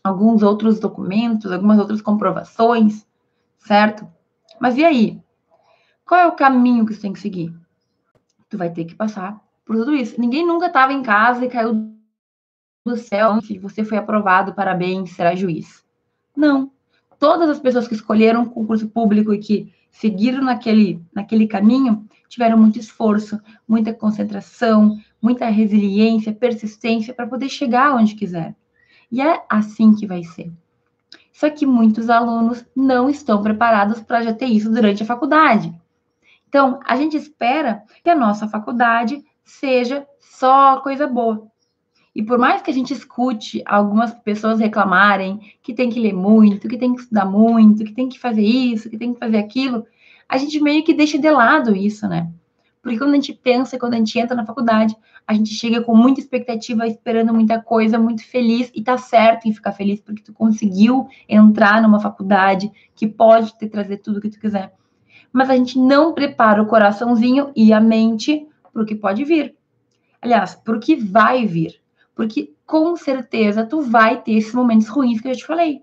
alguns 0.04 0.42
outros 0.42 0.80
documentos, 0.80 1.52
algumas 1.52 1.78
outras 1.78 2.02
comprovações, 2.02 3.06
certo? 3.60 4.15
Mas 4.60 4.78
e 4.78 4.84
aí? 4.84 5.22
Qual 6.06 6.20
é 6.20 6.28
o 6.28 6.36
caminho 6.36 6.86
que 6.86 6.94
você 6.94 7.02
tem 7.02 7.14
que 7.14 7.20
seguir? 7.20 7.54
Tu 8.50 8.58
vai 8.58 8.70
ter 8.70 8.86
que 8.86 8.96
passar 8.96 9.42
por 9.66 9.76
tudo 9.76 9.96
isso. 9.96 10.20
Ninguém 10.20 10.46
nunca 10.46 10.68
estava 10.68 10.94
em 10.94 11.02
casa 11.02 11.44
e 11.44 11.50
caiu 11.50 11.96
do 12.86 12.96
céu, 12.96 13.42
se 13.42 13.58
você 13.58 13.84
foi 13.84 13.98
aprovado, 13.98 14.54
parabéns, 14.54 15.12
será 15.12 15.36
juiz. 15.36 15.84
Não. 16.36 16.72
Todas 17.18 17.50
as 17.50 17.60
pessoas 17.60 17.88
que 17.88 17.96
escolheram 17.96 18.44
o 18.44 18.50
concurso 18.50 18.88
público 18.88 19.34
e 19.34 19.40
que 19.40 19.74
seguiram 19.92 20.44
naquele, 20.44 21.02
naquele 21.12 21.48
caminho 21.48 22.08
tiveram 22.28 22.58
muito 22.58 22.78
esforço, 22.78 23.42
muita 23.68 23.94
concentração, 23.94 25.00
muita 25.20 25.48
resiliência, 25.48 26.34
persistência 26.34 27.14
para 27.14 27.26
poder 27.26 27.50
chegar 27.50 27.96
onde 27.96 28.14
quiser. 28.14 28.56
E 29.12 29.22
é 29.22 29.44
assim 29.50 29.96
que 29.96 30.06
vai 30.06 30.24
ser. 30.24 30.52
Só 31.36 31.50
que 31.50 31.66
muitos 31.66 32.10
alunos 32.10 32.66
não 32.74 33.10
estão 33.10 33.44
preparados 33.44 34.00
para 34.00 34.22
já 34.22 34.34
ter 34.34 34.46
isso 34.46 34.72
durante 34.72 35.04
a 35.04 35.06
faculdade. 35.06 35.74
Então, 36.48 36.80
a 36.86 36.96
gente 36.96 37.18
espera 37.18 37.84
que 38.02 38.10
a 38.10 38.16
nossa 38.16 38.48
faculdade 38.48 39.22
seja 39.44 40.08
só 40.22 40.80
coisa 40.80 41.06
boa. 41.06 41.46
E 42.16 42.24
por 42.24 42.38
mais 42.38 42.62
que 42.62 42.72
a 42.72 42.74
gente 42.74 42.94
escute 42.94 43.62
algumas 43.66 44.14
pessoas 44.14 44.62
reclamarem 44.62 45.42
que 45.62 45.74
tem 45.74 45.90
que 45.90 46.00
ler 46.00 46.14
muito, 46.14 46.70
que 46.70 46.78
tem 46.78 46.96
que 46.96 47.02
estudar 47.02 47.26
muito, 47.26 47.84
que 47.84 47.92
tem 47.92 48.08
que 48.08 48.18
fazer 48.18 48.42
isso, 48.42 48.90
que 48.90 48.98
tem 48.98 49.14
que 49.14 49.20
fazer 49.20 49.38
aquilo, 49.38 49.86
a 50.30 50.38
gente 50.38 50.58
meio 50.62 50.86
que 50.86 50.94
deixa 50.94 51.18
de 51.18 51.30
lado 51.30 51.76
isso, 51.76 52.08
né? 52.08 52.32
Porque 52.86 53.00
quando 53.00 53.14
a 53.14 53.16
gente 53.16 53.34
pensa, 53.34 53.80
quando 53.80 53.96
a 53.96 53.98
gente 53.98 54.20
entra 54.20 54.36
na 54.36 54.46
faculdade, 54.46 54.96
a 55.26 55.34
gente 55.34 55.50
chega 55.56 55.82
com 55.82 55.96
muita 55.96 56.20
expectativa, 56.20 56.86
esperando 56.86 57.34
muita 57.34 57.60
coisa, 57.60 57.98
muito 57.98 58.24
feliz, 58.24 58.72
e 58.76 58.84
tá 58.84 58.96
certo 58.96 59.48
em 59.48 59.52
ficar 59.52 59.72
feliz, 59.72 60.00
porque 60.00 60.22
tu 60.22 60.32
conseguiu 60.32 61.08
entrar 61.28 61.82
numa 61.82 62.00
faculdade 62.00 62.72
que 62.94 63.08
pode 63.08 63.58
te 63.58 63.68
trazer 63.68 63.98
tudo 63.98 64.22
que 64.22 64.30
tu 64.30 64.40
quiser. 64.40 64.72
Mas 65.34 65.50
a 65.50 65.56
gente 65.56 65.80
não 65.80 66.14
prepara 66.14 66.62
o 66.62 66.68
coraçãozinho 66.68 67.52
e 67.56 67.74
a 67.74 67.82
mente 67.82 68.48
para 68.72 68.84
o 68.84 68.86
que 68.86 68.94
pode 68.94 69.24
vir. 69.24 69.56
Aliás, 70.22 70.54
para 70.54 70.78
o 70.78 70.80
que 70.80 70.96
vai 70.96 71.44
vir. 71.48 71.82
Porque 72.14 72.54
com 72.68 72.96
certeza 72.96 73.66
tu 73.66 73.82
vai 73.82 74.22
ter 74.22 74.34
esses 74.34 74.54
momentos 74.54 74.88
ruins 74.88 75.20
que 75.20 75.28
eu 75.28 75.34
já 75.34 75.40
te 75.40 75.48
falei. 75.48 75.82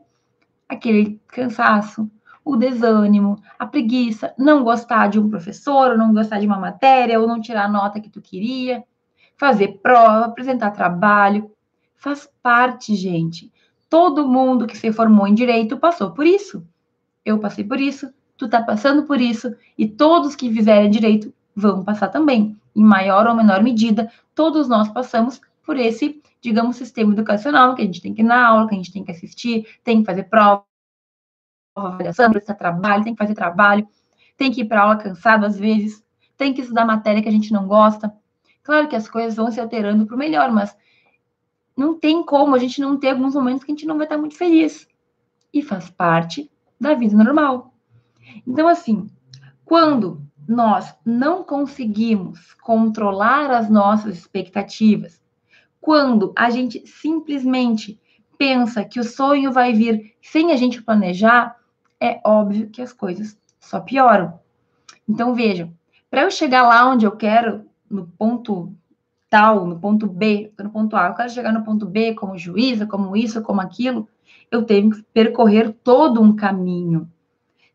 Aquele 0.68 1.20
cansaço, 1.26 2.08
o 2.44 2.57
desânimo, 2.57 3.40
a 3.59 3.66
preguiça, 3.66 4.35
não 4.37 4.64
gostar 4.64 5.09
de 5.09 5.18
um 5.18 5.28
professor, 5.28 5.92
ou 5.92 5.98
não 5.98 6.12
gostar 6.12 6.40
de 6.40 6.46
uma 6.46 6.59
matéria, 6.59 7.20
ou 7.20 7.26
não 7.26 7.40
tirar 7.40 7.64
a 7.66 7.68
nota 7.68 8.00
que 8.00 8.11
tu 8.11 8.20
queria, 8.20 8.83
fazer 9.37 9.81
prova, 9.83 10.26
apresentar 10.26 10.70
trabalho. 10.70 11.50
Faz 11.96 12.28
parte, 12.42 12.94
gente. 12.94 13.52
Todo 13.88 14.28
mundo 14.28 14.66
que 14.66 14.76
se 14.76 14.92
formou 14.92 15.26
em 15.26 15.35
direito 15.35 15.76
passou 15.76 16.11
por 16.11 16.26
isso. 16.26 16.66
Eu 17.24 17.38
passei 17.38 17.62
por 17.62 17.81
isso, 17.81 18.12
tu 18.37 18.48
tá 18.48 18.61
passando 18.61 19.05
por 19.05 19.20
isso, 19.20 19.55
e 19.78 19.87
todos 19.87 20.35
que 20.35 20.52
fizerem 20.52 20.90
direito 20.90 21.33
vão 21.55 21.85
passar 21.85 22.09
também. 22.09 22.57
Em 22.74 22.83
maior 22.83 23.26
ou 23.26 23.35
menor 23.35 23.62
medida, 23.62 24.11
todos 24.35 24.68
nós 24.68 24.88
passamos 24.88 25.40
por 25.64 25.76
esse, 25.76 26.20
digamos, 26.40 26.76
sistema 26.76 27.12
educacional 27.12 27.74
que 27.76 27.83
a 27.83 27.85
gente 27.85 28.02
tem 28.02 28.12
que 28.12 28.22
ir 28.22 28.24
na 28.24 28.44
aula, 28.44 28.66
que 28.66 28.74
a 28.74 28.78
gente 28.78 28.92
tem 28.92 29.05
que 29.05 29.12
assistir, 29.12 29.66
tem 29.85 30.00
que 30.00 30.07
fazer 30.07 30.24
prova, 30.24 30.64
avaliação, 31.74 32.30
prestar 32.30 32.54
trabalho, 32.54 33.04
tem 33.04 33.14
que 33.14 33.22
fazer 33.22 33.35
trabalho, 33.35 33.87
tem 34.37 34.50
que 34.50 34.62
ir 34.62 34.64
para 34.66 34.82
aula 34.82 34.96
cansado 34.96 35.44
às 35.44 35.58
vezes, 35.58 36.04
tem 36.37 36.52
que 36.52 36.61
estudar 36.61 36.85
matéria 36.85 37.22
que 37.22 37.28
a 37.28 37.32
gente 37.32 37.52
não 37.52 37.66
gosta. 37.66 38.12
Claro 38.62 38.88
que 38.88 38.96
as 38.96 39.08
coisas 39.08 39.37
vão 39.37 39.50
se 39.50 39.61
alterando 39.61 40.06
para 40.06 40.14
o 40.14 40.18
melhor, 40.18 40.50
mas 40.52 40.76
não 41.76 41.98
tem 41.98 42.24
como 42.24 42.54
a 42.54 42.58
gente 42.58 42.80
não 42.80 42.98
ter 42.98 43.11
alguns 43.11 43.35
momentos 43.35 43.64
que 43.64 43.72
a 43.72 43.74
gente 43.74 43.87
não 43.87 43.96
vai 43.96 44.06
estar 44.06 44.18
muito 44.18 44.37
feliz. 44.37 44.87
E 45.52 45.62
faz 45.62 45.90
parte 45.90 46.50
da 46.80 46.94
vida 46.94 47.16
normal. 47.16 47.74
Então, 48.46 48.68
assim, 48.68 49.06
quando 49.64 50.22
nós 50.48 50.94
não 51.04 51.44
conseguimos 51.44 52.54
controlar 52.54 53.50
as 53.50 53.70
nossas 53.70 54.18
expectativas, 54.18 55.20
quando 55.80 56.32
a 56.37 56.50
gente 56.50 56.87
simplesmente 56.87 58.00
pensa 58.38 58.85
que 58.85 59.00
o 59.00 59.04
sonho 59.04 59.52
vai 59.52 59.72
vir 59.72 60.14
sem 60.20 60.52
a 60.52 60.56
gente 60.56 60.82
planejar, 60.82 61.56
é 62.02 62.20
óbvio 62.24 62.68
que 62.68 62.82
as 62.82 62.92
coisas 62.92 63.38
só 63.60 63.78
pioram. 63.78 64.40
Então, 65.08 65.34
vejam, 65.34 65.72
para 66.10 66.22
eu 66.22 66.30
chegar 66.32 66.62
lá 66.62 66.90
onde 66.90 67.06
eu 67.06 67.12
quero, 67.12 67.64
no 67.88 68.08
ponto 68.18 68.74
tal, 69.30 69.64
no 69.64 69.78
ponto 69.78 70.08
B, 70.08 70.52
no 70.58 70.68
ponto 70.68 70.96
A, 70.96 71.06
eu 71.06 71.14
quero 71.14 71.30
chegar 71.30 71.52
no 71.52 71.64
ponto 71.64 71.86
B 71.86 72.12
como 72.14 72.36
juíza, 72.36 72.86
como 72.86 73.16
isso, 73.16 73.40
como 73.40 73.60
aquilo, 73.60 74.08
eu 74.50 74.64
tenho 74.64 74.90
que 74.90 75.02
percorrer 75.14 75.72
todo 75.84 76.20
um 76.20 76.34
caminho. 76.34 77.08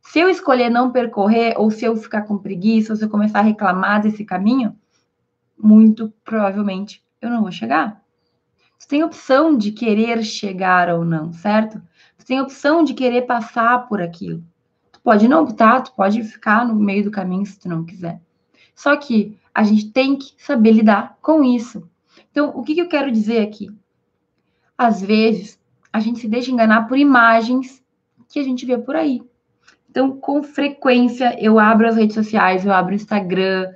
Se 0.02 0.20
eu 0.20 0.30
escolher 0.30 0.70
não 0.70 0.92
percorrer, 0.92 1.56
ou 1.58 1.72
se 1.72 1.86
eu 1.86 1.96
ficar 1.96 2.24
com 2.24 2.38
preguiça, 2.38 2.92
ou 2.92 2.98
se 2.98 3.06
eu 3.06 3.10
começar 3.10 3.40
a 3.40 3.44
reclamar 3.44 4.02
desse 4.02 4.26
caminho, 4.26 4.76
muito 5.58 6.14
provavelmente 6.24 7.02
eu 7.22 7.30
não 7.30 7.42
vou 7.42 7.52
chegar. 7.52 8.02
Você 8.78 8.90
tem 8.90 9.04
opção 9.04 9.58
de 9.58 9.72
querer 9.72 10.24
chegar 10.24 10.90
ou 10.90 11.04
não, 11.04 11.34
certo? 11.34 11.82
Tem 12.28 12.42
opção 12.42 12.84
de 12.84 12.94
querer 12.94 13.22
passar 13.22 13.88
por 13.88 14.02
aquilo. 14.02 14.44
Tu 14.92 15.00
pode 15.00 15.30
não 15.30 15.44
optar, 15.44 15.82
tu 15.82 15.94
pode 15.94 16.22
ficar 16.24 16.68
no 16.68 16.76
meio 16.76 17.06
do 17.06 17.12
caminho 17.12 17.46
se 17.46 17.58
tu 17.58 17.70
não 17.70 17.86
quiser. 17.86 18.20
Só 18.76 18.98
que 18.98 19.38
a 19.54 19.64
gente 19.64 19.92
tem 19.92 20.18
que 20.18 20.34
saber 20.38 20.72
lidar 20.72 21.18
com 21.22 21.42
isso. 21.42 21.90
Então, 22.30 22.50
o 22.50 22.64
que, 22.64 22.76
que 22.76 22.82
eu 22.82 22.90
quero 22.90 23.10
dizer 23.10 23.42
aqui? 23.42 23.70
Às 24.78 25.02
vezes, 25.02 25.58
a 25.92 26.02
gente 26.02 26.20
se 26.20 26.28
deixa 26.28 26.52
enganar 26.52 26.88
por 26.88 26.98
imagens 26.98 27.82
que 28.28 28.40
a 28.40 28.44
gente 28.44 28.66
vê 28.66 28.78
por 28.78 28.98
aí. 28.98 29.22
Então, 29.90 30.20
com 30.20 30.44
frequência, 30.44 31.42
eu 31.42 31.58
abro 31.58 31.88
as 31.88 31.96
redes 31.96 32.14
sociais, 32.14 32.66
eu 32.66 32.74
abro 32.74 32.92
o 32.92 32.96
Instagram, 32.96 33.74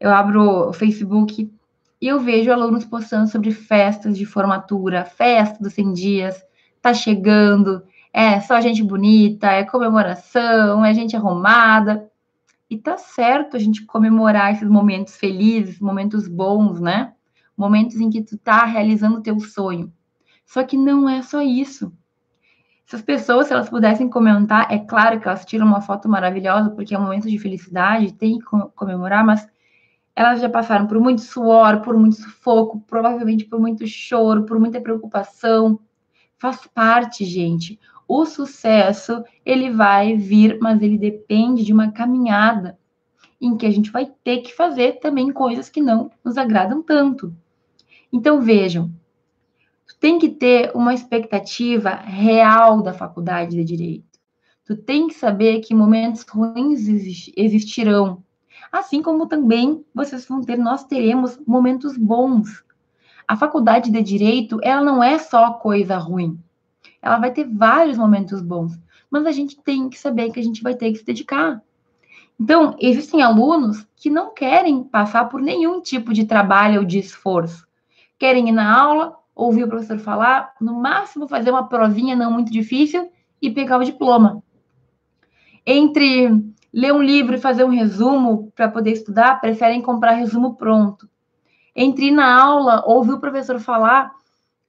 eu 0.00 0.10
abro 0.10 0.70
o 0.70 0.72
Facebook 0.72 1.52
e 2.00 2.08
eu 2.08 2.18
vejo 2.20 2.50
alunos 2.50 2.86
postando 2.86 3.28
sobre 3.28 3.50
festas 3.52 4.16
de 4.16 4.24
formatura, 4.24 5.04
festa 5.04 5.62
dos 5.62 5.74
100 5.74 5.92
dias, 5.92 6.45
tá 6.86 6.94
chegando, 6.94 7.82
é 8.12 8.40
só 8.40 8.60
gente 8.60 8.82
bonita, 8.82 9.48
é 9.48 9.64
comemoração, 9.64 10.84
é 10.84 10.94
gente 10.94 11.16
arrumada. 11.16 12.08
E 12.70 12.78
tá 12.78 12.96
certo 12.96 13.56
a 13.56 13.60
gente 13.60 13.84
comemorar 13.84 14.52
esses 14.52 14.68
momentos 14.68 15.16
felizes, 15.16 15.80
momentos 15.80 16.28
bons, 16.28 16.80
né? 16.80 17.12
Momentos 17.56 18.00
em 18.00 18.08
que 18.08 18.22
tu 18.22 18.38
tá 18.38 18.64
realizando 18.64 19.18
o 19.18 19.22
teu 19.22 19.38
sonho. 19.40 19.92
Só 20.44 20.62
que 20.62 20.76
não 20.76 21.08
é 21.08 21.22
só 21.22 21.42
isso. 21.42 21.92
Se 22.86 22.94
as 22.94 23.02
pessoas, 23.02 23.48
se 23.48 23.52
elas 23.52 23.68
pudessem 23.68 24.08
comentar, 24.08 24.72
é 24.72 24.78
claro 24.78 25.18
que 25.18 25.26
elas 25.26 25.44
tiram 25.44 25.66
uma 25.66 25.80
foto 25.80 26.08
maravilhosa, 26.08 26.70
porque 26.70 26.94
é 26.94 26.98
um 26.98 27.02
momento 27.02 27.28
de 27.28 27.38
felicidade, 27.38 28.14
tem 28.14 28.38
que 28.38 28.44
comemorar, 28.76 29.24
mas 29.24 29.48
elas 30.14 30.40
já 30.40 30.48
passaram 30.48 30.86
por 30.86 31.00
muito 31.00 31.20
suor, 31.20 31.80
por 31.80 31.98
muito 31.98 32.16
sufoco, 32.16 32.80
provavelmente 32.86 33.44
por 33.44 33.58
muito 33.58 33.84
choro, 33.88 34.44
por 34.44 34.60
muita 34.60 34.80
preocupação. 34.80 35.80
Faz 36.38 36.66
parte, 36.66 37.24
gente. 37.24 37.78
O 38.06 38.24
sucesso, 38.24 39.24
ele 39.44 39.70
vai 39.70 40.16
vir, 40.16 40.58
mas 40.60 40.80
ele 40.82 40.98
depende 40.98 41.64
de 41.64 41.72
uma 41.72 41.90
caminhada 41.90 42.78
em 43.40 43.56
que 43.56 43.66
a 43.66 43.70
gente 43.70 43.90
vai 43.90 44.06
ter 44.24 44.38
que 44.38 44.54
fazer 44.54 45.00
também 45.00 45.32
coisas 45.32 45.68
que 45.68 45.80
não 45.80 46.10
nos 46.24 46.36
agradam 46.36 46.82
tanto. 46.82 47.34
Então, 48.12 48.40
vejam, 48.40 48.90
tu 49.86 49.96
tem 49.98 50.18
que 50.18 50.28
ter 50.28 50.70
uma 50.74 50.94
expectativa 50.94 51.90
real 51.90 52.82
da 52.82 52.92
faculdade 52.92 53.56
de 53.56 53.64
direito. 53.64 54.06
Tu 54.64 54.76
tem 54.76 55.06
que 55.08 55.14
saber 55.14 55.60
que 55.60 55.74
momentos 55.74 56.22
ruins 56.22 56.88
existirão, 57.36 58.22
assim 58.72 59.02
como 59.02 59.26
também 59.26 59.84
vocês 59.94 60.26
vão 60.26 60.40
ter, 60.40 60.56
nós 60.56 60.84
teremos 60.84 61.38
momentos 61.46 61.96
bons. 61.96 62.64
A 63.26 63.36
faculdade 63.36 63.90
de 63.90 64.02
direito, 64.02 64.58
ela 64.62 64.82
não 64.82 65.02
é 65.02 65.18
só 65.18 65.52
coisa 65.54 65.96
ruim. 65.96 66.38
Ela 67.02 67.18
vai 67.18 67.32
ter 67.32 67.44
vários 67.44 67.98
momentos 67.98 68.40
bons, 68.40 68.78
mas 69.10 69.26
a 69.26 69.32
gente 69.32 69.60
tem 69.60 69.88
que 69.88 69.98
saber 69.98 70.30
que 70.30 70.40
a 70.40 70.42
gente 70.42 70.62
vai 70.62 70.74
ter 70.74 70.92
que 70.92 70.98
se 70.98 71.04
dedicar. 71.04 71.62
Então, 72.38 72.76
existem 72.78 73.22
alunos 73.22 73.86
que 73.96 74.10
não 74.10 74.32
querem 74.32 74.84
passar 74.84 75.24
por 75.28 75.40
nenhum 75.40 75.80
tipo 75.80 76.12
de 76.12 76.24
trabalho 76.24 76.80
ou 76.80 76.84
de 76.84 76.98
esforço. 76.98 77.66
Querem 78.18 78.48
ir 78.48 78.52
na 78.52 78.78
aula, 78.78 79.16
ouvir 79.34 79.64
o 79.64 79.68
professor 79.68 79.98
falar, 79.98 80.54
no 80.60 80.74
máximo 80.74 81.28
fazer 81.28 81.50
uma 81.50 81.68
provinha 81.68 82.14
não 82.14 82.30
muito 82.30 82.52
difícil 82.52 83.10
e 83.40 83.50
pegar 83.50 83.78
o 83.78 83.84
diploma. 83.84 84.42
Entre 85.64 86.28
ler 86.72 86.92
um 86.92 87.02
livro 87.02 87.34
e 87.34 87.40
fazer 87.40 87.64
um 87.64 87.70
resumo 87.70 88.52
para 88.54 88.68
poder 88.68 88.92
estudar, 88.92 89.40
preferem 89.40 89.80
comprar 89.80 90.12
resumo 90.12 90.56
pronto. 90.56 91.08
Entre 91.76 92.06
ir 92.06 92.10
na 92.10 92.42
aula, 92.42 92.82
ouvir 92.86 93.12
o 93.12 93.20
professor 93.20 93.60
falar 93.60 94.10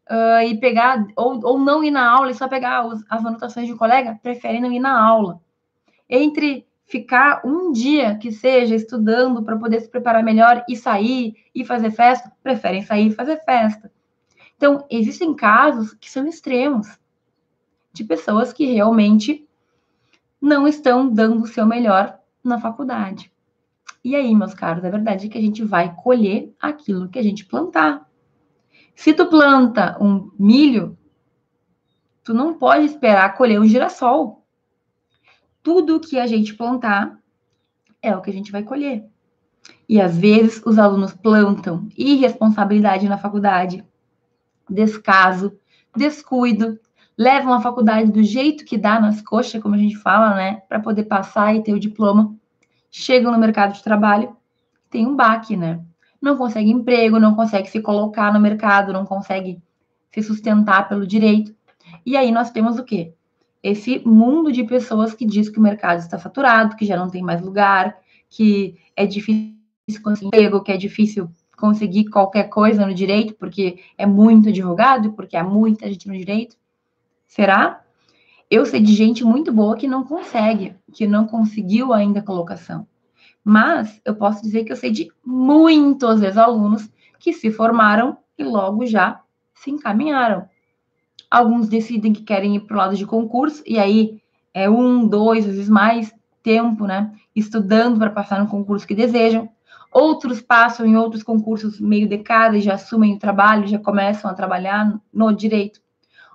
uh, 0.09 0.41
e 0.45 0.57
pegar, 0.57 1.07
ou, 1.15 1.39
ou 1.41 1.57
não 1.57 1.81
ir 1.81 1.91
na 1.91 2.05
aula 2.05 2.29
e 2.29 2.35
só 2.35 2.49
pegar 2.49 2.85
os, 2.85 3.01
as 3.09 3.25
anotações 3.25 3.65
de 3.65 3.73
um 3.73 3.77
colega, 3.77 4.19
preferem 4.21 4.61
não 4.61 4.71
ir 4.71 4.79
na 4.79 5.01
aula. 5.01 5.39
Entre 6.09 6.67
ficar 6.85 7.41
um 7.45 7.71
dia 7.71 8.17
que 8.17 8.31
seja 8.31 8.75
estudando 8.75 9.43
para 9.43 9.57
poder 9.57 9.79
se 9.79 9.89
preparar 9.89 10.23
melhor 10.23 10.65
e 10.67 10.75
sair 10.75 11.35
e 11.55 11.63
fazer 11.63 11.91
festa, 11.91 12.31
preferem 12.43 12.81
sair 12.81 13.07
e 13.07 13.13
fazer 13.13 13.43
festa. 13.43 13.91
Então, 14.55 14.85
existem 14.89 15.33
casos 15.33 15.93
que 15.93 16.09
são 16.09 16.27
extremos 16.27 16.97
de 17.93 18.03
pessoas 18.03 18.51
que 18.51 18.65
realmente 18.65 19.47
não 20.41 20.67
estão 20.67 21.09
dando 21.09 21.43
o 21.43 21.47
seu 21.47 21.65
melhor 21.65 22.19
na 22.43 22.59
faculdade. 22.59 23.31
E 24.03 24.15
aí, 24.15 24.33
meus 24.35 24.53
caros, 24.53 24.83
a 24.85 24.89
verdade 24.89 25.27
é 25.27 25.29
que 25.29 25.37
a 25.37 25.41
gente 25.41 25.63
vai 25.63 25.93
colher 25.95 26.53
aquilo 26.59 27.09
que 27.09 27.19
a 27.19 27.23
gente 27.23 27.45
plantar. 27.45 28.07
Se 28.95 29.13
tu 29.13 29.27
planta 29.27 29.97
um 30.01 30.31
milho, 30.39 30.97
tu 32.23 32.33
não 32.33 32.53
pode 32.53 32.85
esperar 32.85 33.35
colher 33.35 33.59
um 33.59 33.67
girassol. 33.67 34.45
Tudo 35.61 35.99
que 35.99 36.19
a 36.19 36.25
gente 36.25 36.55
plantar 36.55 37.19
é 38.01 38.15
o 38.15 38.21
que 38.21 38.29
a 38.29 38.33
gente 38.33 38.51
vai 38.51 38.63
colher. 38.63 39.05
E 39.87 39.99
às 40.01 40.17
vezes 40.17 40.61
os 40.65 40.77
alunos 40.77 41.13
plantam 41.13 41.87
irresponsabilidade 41.97 43.07
na 43.07 43.17
faculdade, 43.17 43.85
descaso, 44.69 45.57
descuido, 45.95 46.79
levam 47.17 47.53
a 47.53 47.61
faculdade 47.61 48.11
do 48.11 48.21
jeito 48.23 48.65
que 48.65 48.77
dá 48.77 48.99
nas 48.99 49.21
coxas, 49.21 49.61
como 49.61 49.75
a 49.75 49.77
gente 49.77 49.97
fala, 49.97 50.35
né, 50.35 50.61
para 50.67 50.79
poder 50.79 51.05
passar 51.05 51.55
e 51.55 51.63
ter 51.63 51.73
o 51.73 51.79
diploma, 51.79 52.35
chegam 52.89 53.31
no 53.31 53.37
mercado 53.37 53.73
de 53.73 53.83
trabalho, 53.83 54.35
tem 54.89 55.05
um 55.05 55.15
baque, 55.15 55.55
né? 55.55 55.81
Não 56.21 56.37
consegue 56.37 56.71
emprego, 56.71 57.19
não 57.19 57.35
consegue 57.35 57.69
se 57.69 57.81
colocar 57.81 58.33
no 58.33 58.39
mercado, 58.39 58.93
não 58.93 59.05
consegue 59.05 59.61
se 60.11 60.23
sustentar 60.23 60.89
pelo 60.89 61.05
direito. 61.05 61.55
E 62.05 62.17
aí 62.17 62.31
nós 62.31 62.51
temos 62.51 62.79
o 62.79 62.83
quê? 62.83 63.13
Esse 63.61 63.99
mundo 64.05 64.51
de 64.51 64.63
pessoas 64.63 65.13
que 65.13 65.25
diz 65.25 65.49
que 65.49 65.59
o 65.59 65.61
mercado 65.61 65.99
está 65.99 66.17
saturado, 66.17 66.75
que 66.75 66.85
já 66.85 66.97
não 66.97 67.09
tem 67.09 67.21
mais 67.21 67.41
lugar, 67.41 67.97
que 68.29 68.75
é 68.95 69.05
difícil 69.05 69.55
conseguir 70.03 70.27
emprego, 70.27 70.63
que 70.63 70.71
é 70.71 70.77
difícil 70.77 71.29
conseguir 71.57 72.05
qualquer 72.05 72.49
coisa 72.49 72.85
no 72.85 72.93
direito, 72.93 73.33
porque 73.35 73.79
é 73.97 74.05
muito 74.05 74.49
advogado, 74.49 75.13
porque 75.13 75.35
há 75.35 75.43
muita 75.43 75.87
gente 75.87 76.07
no 76.07 76.15
direito. 76.15 76.55
Será? 77.27 77.81
Eu 78.49 78.65
sei 78.65 78.79
de 78.79 78.93
gente 78.93 79.25
muito 79.25 79.51
boa 79.51 79.75
que 79.75 79.87
não 79.87 80.05
consegue, 80.05 80.73
que 80.93 81.05
não 81.05 81.27
conseguiu 81.27 81.93
ainda 81.93 82.21
colocação. 82.21 82.87
Mas 83.43 84.01
eu 84.05 84.15
posso 84.15 84.41
dizer 84.41 84.63
que 84.63 84.71
eu 84.71 84.75
sei 84.75 84.89
de 84.89 85.11
muitos 85.25 86.21
ex-alunos 86.21 86.89
que 87.19 87.33
se 87.33 87.51
formaram 87.51 88.17
e 88.37 88.43
logo 88.43 88.85
já 88.85 89.21
se 89.53 89.69
encaminharam. 89.69 90.47
Alguns 91.29 91.67
decidem 91.67 92.13
que 92.13 92.23
querem 92.23 92.55
ir 92.55 92.61
para 92.61 92.75
o 92.75 92.77
lado 92.77 92.95
de 92.95 93.05
concurso, 93.05 93.61
e 93.65 93.77
aí 93.77 94.21
é 94.53 94.69
um, 94.69 95.05
dois, 95.05 95.45
às 95.45 95.55
vezes 95.55 95.69
mais 95.69 96.13
tempo, 96.41 96.85
né? 96.85 97.11
Estudando 97.35 97.99
para 97.99 98.09
passar 98.09 98.39
no 98.39 98.47
concurso 98.47 98.87
que 98.87 98.95
desejam. 98.95 99.49
Outros 99.91 100.41
passam 100.41 100.85
em 100.85 100.95
outros 100.95 101.21
concursos 101.21 101.81
meio 101.81 102.07
decada 102.07 102.57
e 102.57 102.61
já 102.61 102.75
assumem 102.75 103.15
o 103.15 103.19
trabalho, 103.19 103.67
já 103.67 103.79
começam 103.79 104.31
a 104.31 104.33
trabalhar 104.33 104.97
no 105.13 105.33
direito. 105.33 105.81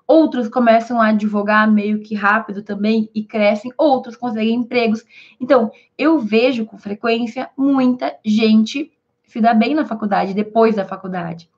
Outros 0.06 0.48
começam 0.48 1.00
a 1.00 1.08
advogar 1.08 1.70
meio 1.70 2.02
que 2.02 2.14
rápido 2.14 2.62
também 2.62 3.08
e 3.14 3.22
crescem, 3.24 3.72
outros 3.78 4.16
conseguem 4.16 4.54
empregos. 4.54 5.04
Então, 5.40 5.70
eu 5.96 6.18
vejo 6.18 6.66
com 6.66 6.78
frequência 6.78 7.50
muita 7.56 8.16
gente 8.24 8.92
se 9.32 9.40
dá 9.40 9.54
bem 9.54 9.74
na 9.74 9.86
faculdade, 9.86 10.34
depois 10.34 10.76
da 10.76 10.84
faculdade. 10.84 11.48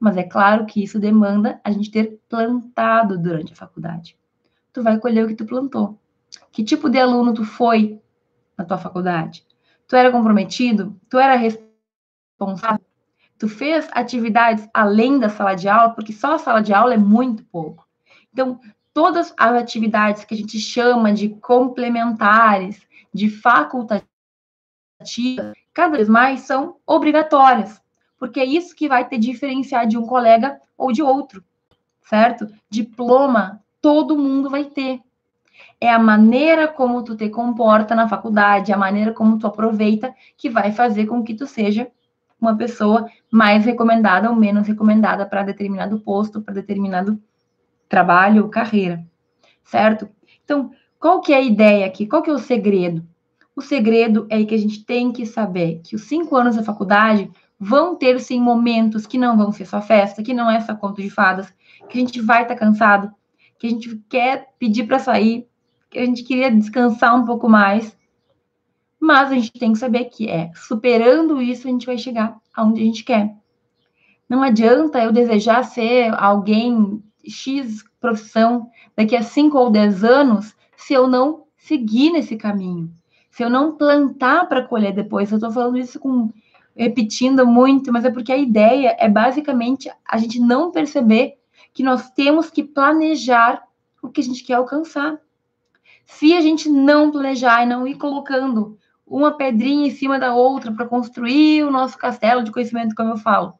Mas 0.00 0.16
é 0.16 0.22
claro 0.22 0.64
que 0.64 0.82
isso 0.82 0.98
demanda 0.98 1.60
a 1.62 1.70
gente 1.70 1.90
ter 1.90 2.18
plantado 2.28 3.18
durante 3.18 3.52
a 3.52 3.56
faculdade. 3.56 4.16
Tu 4.72 4.82
vai 4.82 4.98
colher 4.98 5.24
o 5.24 5.28
que 5.28 5.34
tu 5.34 5.44
plantou. 5.44 5.98
Que 6.50 6.64
tipo 6.64 6.88
de 6.88 6.98
aluno 6.98 7.34
tu 7.34 7.44
foi 7.44 8.00
na 8.56 8.64
tua 8.64 8.78
faculdade? 8.78 9.46
Tu 9.86 9.94
era 9.94 10.10
comprometido? 10.10 10.98
Tu 11.10 11.18
era 11.18 11.36
responsável? 11.36 12.84
Tu 13.42 13.48
fez 13.48 13.88
atividades 13.90 14.68
além 14.72 15.18
da 15.18 15.28
sala 15.28 15.56
de 15.56 15.68
aula? 15.68 15.90
Porque 15.90 16.12
só 16.12 16.34
a 16.34 16.38
sala 16.38 16.62
de 16.62 16.72
aula 16.72 16.94
é 16.94 16.96
muito 16.96 17.44
pouco. 17.46 17.84
Então, 18.32 18.60
todas 18.94 19.34
as 19.36 19.54
atividades 19.60 20.24
que 20.24 20.32
a 20.32 20.36
gente 20.36 20.60
chama 20.60 21.12
de 21.12 21.30
complementares, 21.30 22.86
de 23.12 23.28
facultativas, 23.28 24.06
cada 25.74 25.96
vez 25.96 26.08
mais 26.08 26.42
são 26.42 26.76
obrigatórias, 26.86 27.82
porque 28.16 28.38
é 28.38 28.44
isso 28.44 28.76
que 28.76 28.88
vai 28.88 29.08
te 29.08 29.18
diferenciar 29.18 29.88
de 29.88 29.98
um 29.98 30.06
colega 30.06 30.60
ou 30.78 30.92
de 30.92 31.02
outro, 31.02 31.42
certo? 32.00 32.46
Diploma 32.70 33.60
todo 33.80 34.16
mundo 34.16 34.50
vai 34.50 34.66
ter 34.66 35.00
é 35.80 35.90
a 35.90 35.98
maneira 35.98 36.68
como 36.68 37.02
tu 37.02 37.16
te 37.16 37.28
comporta 37.28 37.92
na 37.92 38.08
faculdade, 38.08 38.72
a 38.72 38.76
maneira 38.76 39.12
como 39.12 39.36
tu 39.36 39.48
aproveita, 39.48 40.14
que 40.36 40.48
vai 40.48 40.70
fazer 40.70 41.06
com 41.06 41.24
que 41.24 41.34
tu 41.34 41.44
seja 41.44 41.90
uma 42.42 42.56
pessoa 42.56 43.08
mais 43.30 43.64
recomendada 43.64 44.28
ou 44.28 44.34
menos 44.34 44.66
recomendada 44.66 45.24
para 45.24 45.44
determinado 45.44 46.00
posto, 46.00 46.42
para 46.42 46.54
determinado 46.54 47.22
trabalho 47.88 48.42
ou 48.42 48.50
carreira, 48.50 49.04
certo? 49.64 50.08
Então, 50.44 50.72
qual 50.98 51.20
que 51.20 51.32
é 51.32 51.36
a 51.36 51.40
ideia 51.40 51.86
aqui? 51.86 52.06
Qual 52.06 52.20
que 52.20 52.30
é 52.30 52.32
o 52.32 52.38
segredo? 52.38 53.06
O 53.54 53.60
segredo 53.60 54.26
é 54.28 54.44
que 54.44 54.54
a 54.54 54.58
gente 54.58 54.84
tem 54.84 55.12
que 55.12 55.24
saber 55.24 55.80
que 55.84 55.94
os 55.94 56.02
cinco 56.02 56.34
anos 56.34 56.56
da 56.56 56.64
faculdade 56.64 57.30
vão 57.60 57.94
ter, 57.94 58.18
sim, 58.18 58.40
momentos 58.40 59.06
que 59.06 59.16
não 59.16 59.36
vão 59.36 59.52
ser 59.52 59.66
só 59.66 59.80
festa, 59.80 60.22
que 60.22 60.34
não 60.34 60.50
é 60.50 60.60
só 60.60 60.74
conto 60.74 61.00
de 61.00 61.10
fadas, 61.10 61.52
que 61.88 61.96
a 61.96 62.00
gente 62.00 62.20
vai 62.20 62.42
estar 62.42 62.54
tá 62.54 62.60
cansado, 62.60 63.12
que 63.56 63.68
a 63.68 63.70
gente 63.70 63.96
quer 64.08 64.48
pedir 64.58 64.84
para 64.84 64.98
sair, 64.98 65.46
que 65.88 65.98
a 65.98 66.04
gente 66.04 66.24
queria 66.24 66.50
descansar 66.50 67.14
um 67.14 67.24
pouco 67.24 67.48
mais. 67.48 67.96
Mas 69.02 69.32
a 69.32 69.34
gente 69.34 69.50
tem 69.58 69.72
que 69.72 69.80
saber 69.80 70.04
que 70.04 70.28
é 70.28 70.52
superando 70.54 71.42
isso 71.42 71.66
a 71.66 71.70
gente 71.72 71.86
vai 71.86 71.98
chegar 71.98 72.38
aonde 72.54 72.80
a 72.80 72.84
gente 72.84 73.02
quer. 73.02 73.34
Não 74.28 74.44
adianta 74.44 75.02
eu 75.02 75.10
desejar 75.10 75.64
ser 75.64 76.14
alguém 76.14 77.02
X 77.26 77.82
profissão 77.98 78.70
daqui 78.96 79.16
a 79.16 79.22
5 79.22 79.58
ou 79.58 79.70
10 79.72 80.04
anos 80.04 80.54
se 80.76 80.94
eu 80.94 81.08
não 81.08 81.46
seguir 81.56 82.12
nesse 82.12 82.36
caminho. 82.36 82.94
Se 83.28 83.42
eu 83.42 83.50
não 83.50 83.76
plantar 83.76 84.48
para 84.48 84.62
colher 84.62 84.94
depois. 84.94 85.32
Eu 85.32 85.38
estou 85.38 85.50
falando 85.50 85.78
isso 85.78 85.98
com 85.98 86.30
repetindo 86.76 87.44
muito, 87.44 87.92
mas 87.92 88.04
é 88.04 88.10
porque 88.10 88.30
a 88.30 88.36
ideia 88.36 88.96
é 89.00 89.08
basicamente 89.08 89.90
a 90.08 90.16
gente 90.16 90.38
não 90.38 90.70
perceber 90.70 91.34
que 91.74 91.82
nós 91.82 92.08
temos 92.12 92.50
que 92.50 92.62
planejar 92.62 93.64
o 94.00 94.08
que 94.08 94.20
a 94.20 94.24
gente 94.24 94.44
quer 94.44 94.54
alcançar. 94.54 95.18
Se 96.04 96.34
a 96.34 96.40
gente 96.40 96.68
não 96.68 97.10
planejar 97.10 97.64
e 97.64 97.66
não 97.66 97.84
ir 97.84 97.96
colocando 97.96 98.78
uma 99.12 99.36
pedrinha 99.36 99.88
em 99.88 99.90
cima 99.90 100.18
da 100.18 100.34
outra 100.34 100.72
para 100.72 100.86
construir 100.86 101.62
o 101.64 101.70
nosso 101.70 101.98
castelo 101.98 102.42
de 102.42 102.50
conhecimento, 102.50 102.94
como 102.94 103.10
eu 103.10 103.18
falo, 103.18 103.52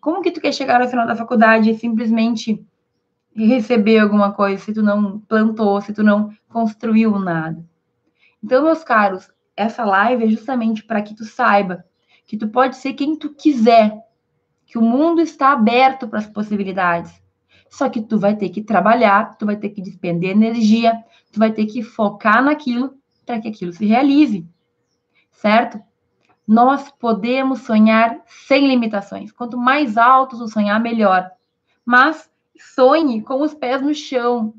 como 0.00 0.20
que 0.20 0.32
tu 0.32 0.40
quer 0.40 0.52
chegar 0.52 0.82
ao 0.82 0.88
final 0.88 1.06
da 1.06 1.14
faculdade 1.14 1.70
e 1.70 1.78
simplesmente 1.78 2.60
receber 3.32 4.00
alguma 4.00 4.32
coisa 4.32 4.60
se 4.60 4.74
tu 4.74 4.82
não 4.82 5.20
plantou, 5.20 5.80
se 5.80 5.92
tu 5.92 6.02
não 6.02 6.30
construiu 6.48 7.16
nada? 7.20 7.64
Então, 8.42 8.64
meus 8.64 8.82
caros, 8.82 9.30
essa 9.56 9.84
live 9.84 10.24
é 10.24 10.28
justamente 10.28 10.82
para 10.82 11.02
que 11.02 11.14
tu 11.14 11.24
saiba 11.24 11.84
que 12.26 12.36
tu 12.36 12.48
pode 12.48 12.76
ser 12.76 12.94
quem 12.94 13.16
tu 13.16 13.30
quiser, 13.30 13.96
que 14.66 14.78
o 14.78 14.82
mundo 14.82 15.20
está 15.20 15.52
aberto 15.52 16.08
para 16.08 16.18
as 16.18 16.26
possibilidades. 16.26 17.12
Só 17.68 17.88
que 17.88 18.00
tu 18.00 18.18
vai 18.18 18.36
ter 18.36 18.48
que 18.48 18.62
trabalhar, 18.62 19.36
tu 19.36 19.46
vai 19.46 19.56
ter 19.56 19.70
que 19.70 19.82
despender 19.82 20.30
energia, 20.30 21.00
tu 21.32 21.38
vai 21.38 21.52
ter 21.52 21.66
que 21.66 21.82
focar 21.82 22.42
naquilo 22.42 22.94
para 23.24 23.40
que 23.40 23.48
aquilo 23.48 23.72
se 23.72 23.86
realize. 23.86 24.44
Certo? 25.30 25.80
Nós 26.46 26.90
podemos 26.90 27.60
sonhar 27.60 28.20
sem 28.26 28.66
limitações. 28.66 29.30
Quanto 29.30 29.56
mais 29.56 29.96
alto 29.96 30.36
o 30.36 30.48
sonhar, 30.48 30.80
melhor. 30.80 31.30
Mas 31.84 32.30
sonhe 32.58 33.22
com 33.22 33.42
os 33.42 33.54
pés 33.54 33.80
no 33.80 33.94
chão. 33.94 34.54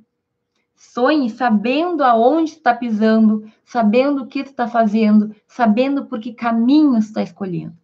Sonhe 0.75 1.29
sabendo 1.29 2.03
aonde 2.03 2.51
está 2.51 2.73
pisando, 2.73 3.49
sabendo 3.63 4.23
o 4.23 4.27
que 4.27 4.39
está 4.39 4.67
fazendo, 4.67 5.35
sabendo 5.47 6.05
por 6.05 6.19
que 6.19 6.33
caminhos 6.33 7.05
está 7.05 7.21
escolhendo. 7.21 7.77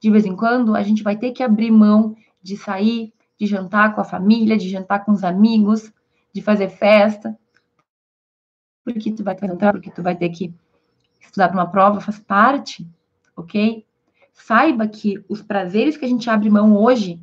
De 0.00 0.10
vez 0.10 0.26
em 0.26 0.34
quando, 0.34 0.74
a 0.74 0.82
gente 0.82 1.02
vai 1.02 1.16
ter 1.16 1.30
que 1.30 1.42
abrir 1.42 1.70
mão 1.70 2.16
de 2.42 2.56
sair, 2.56 3.12
de 3.38 3.46
jantar 3.46 3.94
com 3.94 4.00
a 4.00 4.04
família, 4.04 4.58
de 4.58 4.68
jantar 4.68 5.04
com 5.04 5.12
os 5.12 5.22
amigos, 5.22 5.92
de 6.32 6.42
fazer 6.42 6.68
festa, 6.68 7.38
porque 8.84 9.12
tu 9.12 9.22
vai 9.22 9.36
jantar, 9.38 9.72
porque 9.72 9.90
tu 9.90 10.02
vai 10.02 10.16
ter 10.16 10.28
que 10.30 10.52
estudar 11.22 11.48
para 11.48 11.58
uma 11.58 11.70
prova, 11.70 12.00
faz 12.00 12.18
parte, 12.18 12.86
ok? 13.36 13.84
Saiba 14.32 14.86
que 14.86 15.22
os 15.28 15.42
prazeres 15.42 15.96
que 15.96 16.04
a 16.04 16.08
gente 16.08 16.28
abre 16.28 16.50
mão 16.50 16.76
hoje, 16.76 17.20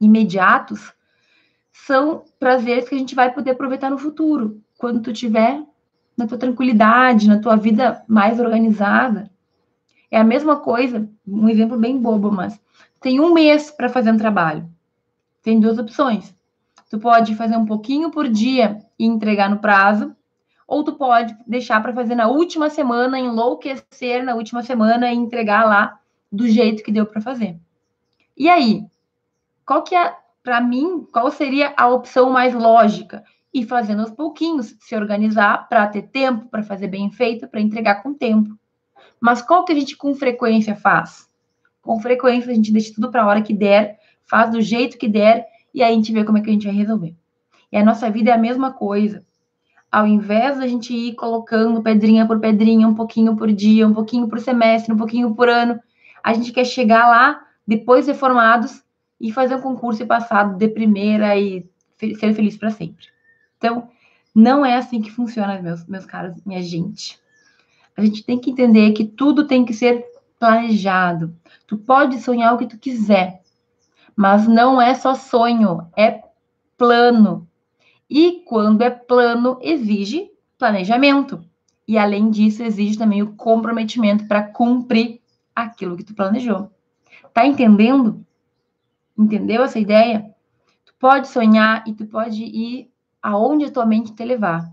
imediatos, 0.00 0.92
são 1.72 2.24
prazeres 2.38 2.88
que 2.88 2.94
a 2.94 2.98
gente 2.98 3.14
vai 3.14 3.32
poder 3.32 3.52
aproveitar 3.52 3.90
no 3.90 3.98
futuro, 3.98 4.60
quando 4.76 5.00
tu 5.00 5.12
tiver 5.12 5.62
na 6.16 6.26
tua 6.26 6.38
tranquilidade, 6.38 7.28
na 7.28 7.40
tua 7.40 7.56
vida 7.56 8.02
mais 8.08 8.40
organizada. 8.40 9.30
É 10.10 10.18
a 10.18 10.24
mesma 10.24 10.56
coisa, 10.56 11.08
um 11.26 11.48
exemplo 11.48 11.78
bem 11.78 11.96
bobo, 11.98 12.32
mas 12.32 12.60
tem 13.00 13.20
um 13.20 13.32
mês 13.32 13.70
para 13.70 13.88
fazer 13.88 14.10
um 14.10 14.16
trabalho 14.16 14.68
tem 15.48 15.58
duas 15.58 15.78
opções. 15.78 16.34
Tu 16.90 16.98
pode 16.98 17.34
fazer 17.34 17.56
um 17.56 17.64
pouquinho 17.64 18.10
por 18.10 18.28
dia 18.28 18.78
e 18.98 19.06
entregar 19.06 19.48
no 19.48 19.58
prazo, 19.58 20.14
ou 20.68 20.84
tu 20.84 20.92
pode 20.92 21.34
deixar 21.46 21.82
para 21.82 21.94
fazer 21.94 22.14
na 22.14 22.28
última 22.28 22.68
semana, 22.68 23.18
enlouquecer 23.18 24.22
na 24.22 24.34
última 24.34 24.62
semana 24.62 25.10
e 25.10 25.16
entregar 25.16 25.64
lá 25.64 25.98
do 26.30 26.46
jeito 26.46 26.82
que 26.82 26.92
deu 26.92 27.06
para 27.06 27.22
fazer. 27.22 27.58
E 28.36 28.50
aí, 28.50 28.84
qual 29.64 29.82
que 29.82 29.94
é, 29.94 30.14
para 30.42 30.60
mim, 30.60 31.08
qual 31.10 31.30
seria 31.30 31.72
a 31.74 31.88
opção 31.88 32.30
mais 32.30 32.52
lógica? 32.52 33.24
Ir 33.52 33.64
fazendo 33.64 34.00
aos 34.02 34.10
pouquinhos, 34.10 34.76
se 34.78 34.94
organizar 34.94 35.66
para 35.70 35.86
ter 35.86 36.02
tempo, 36.02 36.48
para 36.50 36.62
fazer 36.62 36.88
bem 36.88 37.10
feito, 37.10 37.48
para 37.48 37.62
entregar 37.62 38.02
com 38.02 38.12
tempo. 38.12 38.54
Mas 39.18 39.40
qual 39.40 39.64
que 39.64 39.72
a 39.72 39.74
gente 39.74 39.96
com 39.96 40.14
frequência 40.14 40.76
faz? 40.76 41.30
Com 41.80 41.98
frequência 41.98 42.52
a 42.52 42.54
gente 42.54 42.70
deixa 42.70 42.94
tudo 42.94 43.10
para 43.10 43.22
a 43.22 43.26
hora 43.26 43.42
que 43.42 43.54
der 43.54 43.98
faz 44.26 44.50
do 44.50 44.60
jeito 44.60 44.98
que 44.98 45.08
der 45.08 45.46
e 45.72 45.82
aí 45.82 45.92
a 45.92 45.96
gente 45.96 46.12
vê 46.12 46.22
como 46.24 46.36
é 46.36 46.42
que 46.42 46.50
a 46.50 46.52
gente 46.52 46.66
vai 46.66 46.76
resolver. 46.76 47.16
E 47.72 47.76
a 47.78 47.84
nossa 47.84 48.10
vida 48.10 48.30
é 48.30 48.34
a 48.34 48.38
mesma 48.38 48.72
coisa. 48.72 49.24
Ao 49.90 50.06
invés 50.06 50.58
da 50.58 50.66
gente 50.66 50.94
ir 50.94 51.14
colocando 51.14 51.82
pedrinha 51.82 52.26
por 52.26 52.38
pedrinha, 52.38 52.86
um 52.86 52.94
pouquinho 52.94 53.36
por 53.36 53.50
dia, 53.52 53.86
um 53.86 53.94
pouquinho 53.94 54.28
por 54.28 54.38
semestre, 54.38 54.92
um 54.92 54.96
pouquinho 54.96 55.34
por 55.34 55.48
ano, 55.48 55.80
a 56.22 56.34
gente 56.34 56.52
quer 56.52 56.64
chegar 56.64 57.08
lá, 57.08 57.46
depois 57.66 58.06
de 58.06 58.14
formados, 58.14 58.82
e 59.20 59.32
fazer 59.32 59.54
um 59.56 59.60
concurso 59.60 60.02
e 60.02 60.06
passar 60.06 60.54
de 60.54 60.68
primeira 60.68 61.36
e 61.36 61.68
ser 61.98 62.32
feliz 62.34 62.56
para 62.56 62.70
sempre. 62.70 63.06
Então, 63.56 63.88
não 64.34 64.64
é 64.64 64.76
assim 64.76 65.00
que 65.00 65.10
funciona, 65.10 65.60
meus, 65.60 65.84
meus 65.86 66.06
caros, 66.06 66.36
minha 66.44 66.62
gente. 66.62 67.18
A 67.96 68.04
gente 68.04 68.24
tem 68.24 68.38
que 68.38 68.50
entender 68.50 68.92
que 68.92 69.04
tudo 69.04 69.46
tem 69.46 69.64
que 69.64 69.74
ser 69.74 70.04
planejado. 70.38 71.34
Tu 71.66 71.76
pode 71.76 72.20
sonhar 72.20 72.54
o 72.54 72.58
que 72.58 72.66
tu 72.66 72.78
quiser, 72.78 73.42
mas 74.14 74.46
não 74.46 74.80
é 74.80 74.94
só 74.94 75.14
sonho, 75.14 75.88
é 75.96 76.22
plano. 76.76 77.47
E 78.08 78.42
quando 78.46 78.82
é 78.82 78.90
plano, 78.90 79.58
exige 79.60 80.30
planejamento. 80.56 81.44
E 81.86 81.96
além 81.96 82.30
disso, 82.30 82.62
exige 82.62 82.98
também 82.98 83.22
o 83.22 83.34
comprometimento 83.34 84.26
para 84.26 84.42
cumprir 84.42 85.20
aquilo 85.54 85.96
que 85.96 86.04
tu 86.04 86.14
planejou. 86.14 86.70
Tá 87.32 87.46
entendendo? 87.46 88.24
Entendeu 89.16 89.62
essa 89.62 89.78
ideia? 89.78 90.34
Tu 90.84 90.94
pode 90.98 91.28
sonhar 91.28 91.82
e 91.86 91.92
tu 91.92 92.06
pode 92.06 92.42
ir 92.42 92.90
aonde 93.22 93.64
a 93.64 93.70
tua 93.70 93.84
mente 93.84 94.12
te 94.12 94.24
levar. 94.24 94.72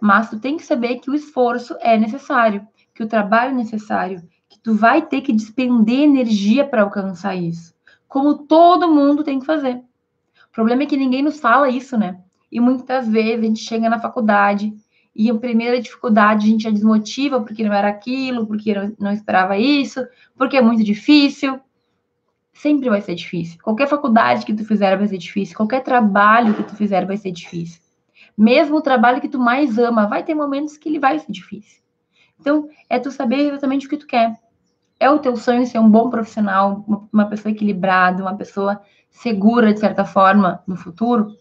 Mas 0.00 0.30
tu 0.30 0.38
tem 0.38 0.56
que 0.56 0.64
saber 0.64 0.96
que 0.96 1.10
o 1.10 1.14
esforço 1.14 1.76
é 1.80 1.98
necessário, 1.98 2.66
que 2.94 3.02
o 3.02 3.08
trabalho 3.08 3.50
é 3.50 3.54
necessário, 3.54 4.22
que 4.48 4.58
tu 4.58 4.74
vai 4.74 5.02
ter 5.02 5.20
que 5.20 5.32
despender 5.32 6.00
energia 6.00 6.66
para 6.66 6.82
alcançar 6.82 7.34
isso. 7.34 7.74
Como 8.06 8.46
todo 8.46 8.92
mundo 8.92 9.24
tem 9.24 9.40
que 9.40 9.46
fazer. 9.46 9.76
O 9.76 10.52
problema 10.52 10.84
é 10.84 10.86
que 10.86 10.96
ninguém 10.96 11.22
nos 11.22 11.40
fala 11.40 11.68
isso, 11.68 11.96
né? 11.96 12.22
E 12.50 12.60
muitas 12.60 13.08
vezes 13.08 13.40
a 13.40 13.46
gente 13.46 13.60
chega 13.60 13.88
na 13.88 13.98
faculdade 13.98 14.72
e 15.14 15.30
a 15.30 15.34
primeira 15.34 15.80
dificuldade 15.80 16.46
a 16.46 16.50
gente 16.50 16.62
já 16.62 16.70
desmotiva 16.70 17.40
porque 17.40 17.64
não 17.64 17.72
era 17.72 17.88
aquilo, 17.88 18.46
porque 18.46 18.72
não 18.98 19.12
esperava 19.12 19.58
isso, 19.58 20.06
porque 20.36 20.56
é 20.56 20.62
muito 20.62 20.84
difícil. 20.84 21.60
Sempre 22.52 22.88
vai 22.88 23.00
ser 23.00 23.14
difícil. 23.14 23.58
Qualquer 23.62 23.88
faculdade 23.88 24.46
que 24.46 24.54
tu 24.54 24.64
fizer 24.64 24.96
vai 24.96 25.08
ser 25.08 25.18
difícil, 25.18 25.56
qualquer 25.56 25.82
trabalho 25.82 26.54
que 26.54 26.62
tu 26.62 26.74
fizer 26.74 27.06
vai 27.06 27.16
ser 27.16 27.30
difícil. 27.30 27.80
Mesmo 28.36 28.76
o 28.76 28.80
trabalho 28.80 29.20
que 29.20 29.28
tu 29.28 29.38
mais 29.38 29.78
ama, 29.78 30.06
vai 30.06 30.22
ter 30.22 30.34
momentos 30.34 30.76
que 30.76 30.88
ele 30.88 31.00
vai 31.00 31.18
ser 31.18 31.32
difícil. 31.32 31.82
Então, 32.40 32.68
é 32.88 32.98
tu 32.98 33.10
saber 33.10 33.48
exatamente 33.48 33.86
o 33.86 33.90
que 33.90 33.96
tu 33.96 34.06
quer. 34.06 34.38
É 35.00 35.10
o 35.10 35.18
teu 35.18 35.36
sonho 35.36 35.66
ser 35.66 35.78
um 35.78 35.90
bom 35.90 36.08
profissional, 36.10 36.84
uma 37.12 37.26
pessoa 37.26 37.52
equilibrada, 37.52 38.22
uma 38.22 38.36
pessoa 38.36 38.80
segura, 39.10 39.72
de 39.72 39.80
certa 39.80 40.04
forma, 40.04 40.62
no 40.66 40.76
futuro? 40.76 41.36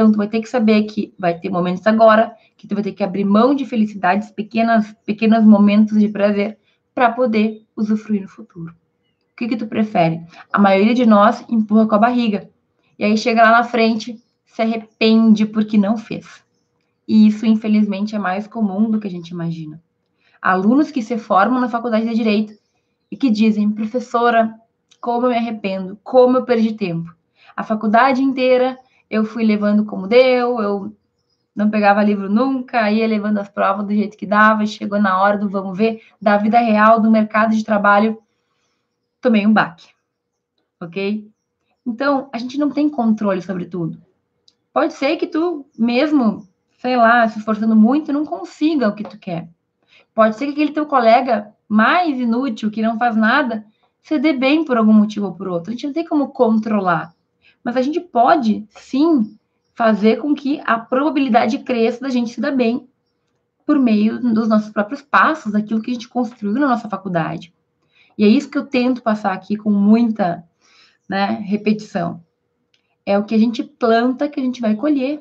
Então, 0.00 0.10
tu 0.10 0.16
vai 0.16 0.28
ter 0.28 0.40
que 0.40 0.48
saber 0.48 0.84
que 0.84 1.12
vai 1.18 1.38
ter 1.38 1.50
momentos 1.50 1.86
agora 1.86 2.34
que 2.56 2.66
tu 2.66 2.74
vai 2.74 2.82
ter 2.82 2.92
que 2.92 3.04
abrir 3.04 3.22
mão 3.22 3.54
de 3.54 3.66
felicidades, 3.66 4.30
pequenas, 4.30 4.96
pequenos 5.04 5.44
momentos 5.44 5.98
de 5.98 6.08
prazer, 6.08 6.56
para 6.94 7.12
poder 7.12 7.66
usufruir 7.76 8.22
no 8.22 8.28
futuro. 8.28 8.72
O 9.32 9.36
que, 9.36 9.46
que 9.46 9.58
tu 9.58 9.66
prefere? 9.66 10.22
A 10.50 10.58
maioria 10.58 10.94
de 10.94 11.04
nós 11.04 11.44
empurra 11.50 11.86
com 11.86 11.96
a 11.96 11.98
barriga. 11.98 12.48
E 12.98 13.04
aí 13.04 13.14
chega 13.18 13.42
lá 13.42 13.50
na 13.50 13.62
frente, 13.62 14.18
se 14.46 14.62
arrepende 14.62 15.44
porque 15.44 15.76
não 15.76 15.98
fez. 15.98 16.42
E 17.06 17.26
isso, 17.26 17.44
infelizmente, 17.44 18.16
é 18.16 18.18
mais 18.18 18.46
comum 18.46 18.90
do 18.90 18.98
que 18.98 19.06
a 19.06 19.10
gente 19.10 19.28
imagina. 19.28 19.82
Alunos 20.40 20.90
que 20.90 21.02
se 21.02 21.18
formam 21.18 21.60
na 21.60 21.68
faculdade 21.68 22.08
de 22.08 22.14
Direito 22.14 22.54
e 23.10 23.18
que 23.18 23.28
dizem, 23.28 23.70
professora, 23.70 24.54
como 24.98 25.26
eu 25.26 25.30
me 25.30 25.36
arrependo, 25.36 25.98
como 26.02 26.38
eu 26.38 26.44
perdi 26.46 26.72
tempo. 26.72 27.14
A 27.54 27.62
faculdade 27.62 28.22
inteira 28.22 28.78
eu 29.10 29.24
fui 29.24 29.44
levando 29.44 29.84
como 29.84 30.06
deu, 30.06 30.60
eu 30.60 30.96
não 31.54 31.68
pegava 31.68 32.02
livro 32.02 32.30
nunca, 32.30 32.90
ia 32.90 33.06
levando 33.06 33.38
as 33.38 33.48
provas 33.48 33.84
do 33.84 33.92
jeito 33.92 34.16
que 34.16 34.24
dava, 34.24 34.64
chegou 34.64 35.00
na 35.00 35.20
hora 35.20 35.36
do 35.36 35.48
vamos 35.48 35.76
ver, 35.76 36.02
da 36.22 36.38
vida 36.38 36.58
real, 36.60 37.00
do 37.00 37.10
mercado 37.10 37.54
de 37.54 37.64
trabalho, 37.64 38.22
tomei 39.20 39.46
um 39.46 39.52
baque. 39.52 39.88
Ok? 40.80 41.28
Então, 41.84 42.30
a 42.32 42.38
gente 42.38 42.56
não 42.56 42.70
tem 42.70 42.88
controle 42.88 43.42
sobre 43.42 43.66
tudo. 43.66 44.00
Pode 44.72 44.92
ser 44.94 45.16
que 45.16 45.26
tu, 45.26 45.66
mesmo, 45.76 46.46
sei 46.78 46.96
lá, 46.96 47.26
se 47.26 47.38
esforçando 47.38 47.74
muito, 47.74 48.12
não 48.12 48.24
consiga 48.24 48.88
o 48.88 48.94
que 48.94 49.02
tu 49.02 49.18
quer. 49.18 49.48
Pode 50.14 50.36
ser 50.36 50.46
que 50.46 50.52
aquele 50.52 50.72
teu 50.72 50.86
colega 50.86 51.52
mais 51.68 52.18
inútil, 52.18 52.70
que 52.70 52.80
não 52.80 52.96
faz 52.96 53.16
nada, 53.16 53.66
se 54.00 54.18
dê 54.18 54.32
bem 54.32 54.64
por 54.64 54.76
algum 54.76 54.92
motivo 54.92 55.26
ou 55.26 55.34
por 55.34 55.48
outro. 55.48 55.70
A 55.70 55.72
gente 55.72 55.86
não 55.86 55.92
tem 55.92 56.06
como 56.06 56.28
controlar. 56.28 57.12
Mas 57.64 57.76
a 57.76 57.82
gente 57.82 58.00
pode, 58.00 58.66
sim, 58.70 59.38
fazer 59.74 60.16
com 60.16 60.34
que 60.34 60.60
a 60.64 60.78
probabilidade 60.78 61.58
cresça 61.60 62.00
da 62.00 62.08
gente 62.08 62.34
se 62.34 62.40
dar 62.40 62.52
bem 62.52 62.88
por 63.64 63.78
meio 63.78 64.18
dos 64.18 64.48
nossos 64.48 64.70
próprios 64.70 65.00
passos, 65.00 65.52
daquilo 65.52 65.80
que 65.80 65.90
a 65.90 65.94
gente 65.94 66.08
construiu 66.08 66.54
na 66.54 66.68
nossa 66.68 66.88
faculdade. 66.88 67.54
E 68.18 68.24
é 68.24 68.28
isso 68.28 68.50
que 68.50 68.58
eu 68.58 68.66
tento 68.66 69.02
passar 69.02 69.32
aqui 69.32 69.56
com 69.56 69.70
muita 69.70 70.44
né, 71.08 71.42
repetição. 71.46 72.22
É 73.06 73.18
o 73.18 73.24
que 73.24 73.34
a 73.34 73.38
gente 73.38 73.62
planta 73.62 74.28
que 74.28 74.38
a 74.38 74.42
gente 74.42 74.60
vai 74.60 74.74
colher. 74.74 75.20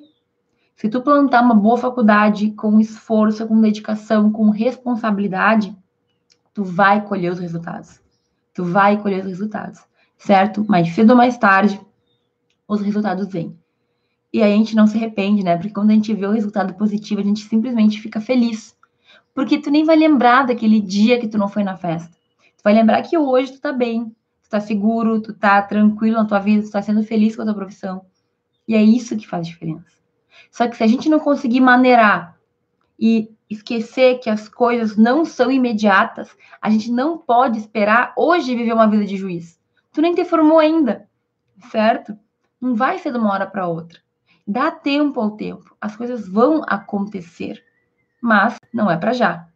Se 0.75 0.89
tu 0.89 1.01
plantar 1.01 1.41
uma 1.41 1.55
boa 1.55 1.77
faculdade 1.77 2.51
com 2.51 2.79
esforço, 2.79 3.47
com 3.47 3.61
dedicação, 3.61 4.31
com 4.31 4.49
responsabilidade, 4.49 5.75
tu 6.53 6.63
vai 6.63 7.05
colher 7.05 7.31
os 7.31 7.39
resultados. 7.39 8.01
Tu 8.53 8.65
vai 8.65 9.01
colher 9.01 9.21
os 9.21 9.27
resultados, 9.27 9.79
certo? 10.17 10.65
Mais 10.67 10.89
cedo 10.89 11.11
ou 11.11 11.15
mais 11.15 11.37
tarde, 11.37 11.79
os 12.69 12.81
resultados 12.81 13.27
vêm. 13.27 13.57
E 14.31 14.43
aí 14.43 14.53
a 14.53 14.55
gente 14.55 14.75
não 14.75 14.85
se 14.85 14.95
arrepende, 14.95 15.43
né? 15.43 15.57
Porque 15.57 15.73
quando 15.73 15.89
a 15.89 15.93
gente 15.93 16.13
vê 16.13 16.27
o 16.27 16.31
resultado 16.31 16.75
positivo, 16.75 17.19
a 17.19 17.23
gente 17.23 17.43
simplesmente 17.45 17.99
fica 17.99 18.21
feliz. 18.21 18.77
Porque 19.33 19.57
tu 19.57 19.71
nem 19.71 19.83
vai 19.83 19.95
lembrar 19.95 20.45
daquele 20.45 20.79
dia 20.79 21.19
que 21.19 21.27
tu 21.27 21.37
não 21.37 21.49
foi 21.49 21.63
na 21.63 21.75
festa. 21.75 22.15
Tu 22.55 22.61
vai 22.63 22.73
lembrar 22.73 23.01
que 23.01 23.17
hoje 23.17 23.53
tu 23.53 23.59
tá 23.59 23.73
bem, 23.73 24.15
tu 24.43 24.49
tá 24.49 24.59
seguro, 24.59 25.19
tu 25.19 25.33
tá 25.33 25.61
tranquilo 25.63 26.17
na 26.17 26.25
tua 26.25 26.39
vida, 26.39 26.63
tu 26.63 26.71
tá 26.71 26.81
sendo 26.81 27.01
feliz 27.03 27.35
com 27.35 27.41
a 27.41 27.45
tua 27.45 27.55
profissão. 27.55 28.05
E 28.67 28.75
é 28.75 28.83
isso 28.83 29.17
que 29.17 29.27
faz 29.27 29.47
diferença. 29.47 29.97
Só 30.51 30.67
que 30.67 30.77
se 30.77 30.83
a 30.83 30.87
gente 30.87 31.09
não 31.09 31.19
conseguir 31.19 31.61
maneirar 31.61 32.37
e 32.99 33.31
esquecer 33.49 34.19
que 34.19 34.29
as 34.29 34.47
coisas 34.47 34.95
não 34.95 35.25
são 35.25 35.51
imediatas, 35.51 36.29
a 36.61 36.69
gente 36.69 36.91
não 36.91 37.17
pode 37.17 37.57
esperar 37.57 38.13
hoje 38.15 38.55
viver 38.55 38.73
uma 38.73 38.87
vida 38.87 39.05
de 39.05 39.17
juiz. 39.17 39.59
Tu 39.91 40.01
nem 40.01 40.13
te 40.13 40.23
formou 40.23 40.59
ainda, 40.59 41.07
certo? 41.71 42.15
Não 42.61 42.75
vai 42.75 42.99
ser 42.99 43.13
de 43.13 43.17
uma 43.17 43.31
hora 43.31 43.47
para 43.47 43.67
outra. 43.67 43.99
Dá 44.45 44.69
tempo 44.69 45.21
ao 45.21 45.31
tempo. 45.31 45.75
As 45.79 45.95
coisas 45.95 46.27
vão 46.27 46.61
acontecer, 46.67 47.63
mas 48.21 48.57
não 48.73 48.91
é 48.91 48.97
para 48.97 49.13
já. 49.13 49.47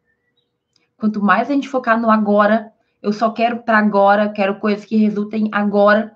Quanto 0.97 1.21
mais 1.21 1.49
a 1.49 1.53
gente 1.53 1.67
focar 1.67 1.99
no 1.99 2.09
agora, 2.09 2.71
eu 3.01 3.11
só 3.11 3.29
quero 3.31 3.63
para 3.63 3.77
agora, 3.77 4.29
quero 4.29 4.57
coisas 4.59 4.85
que 4.85 4.95
resultem 4.95 5.49
agora, 5.51 6.15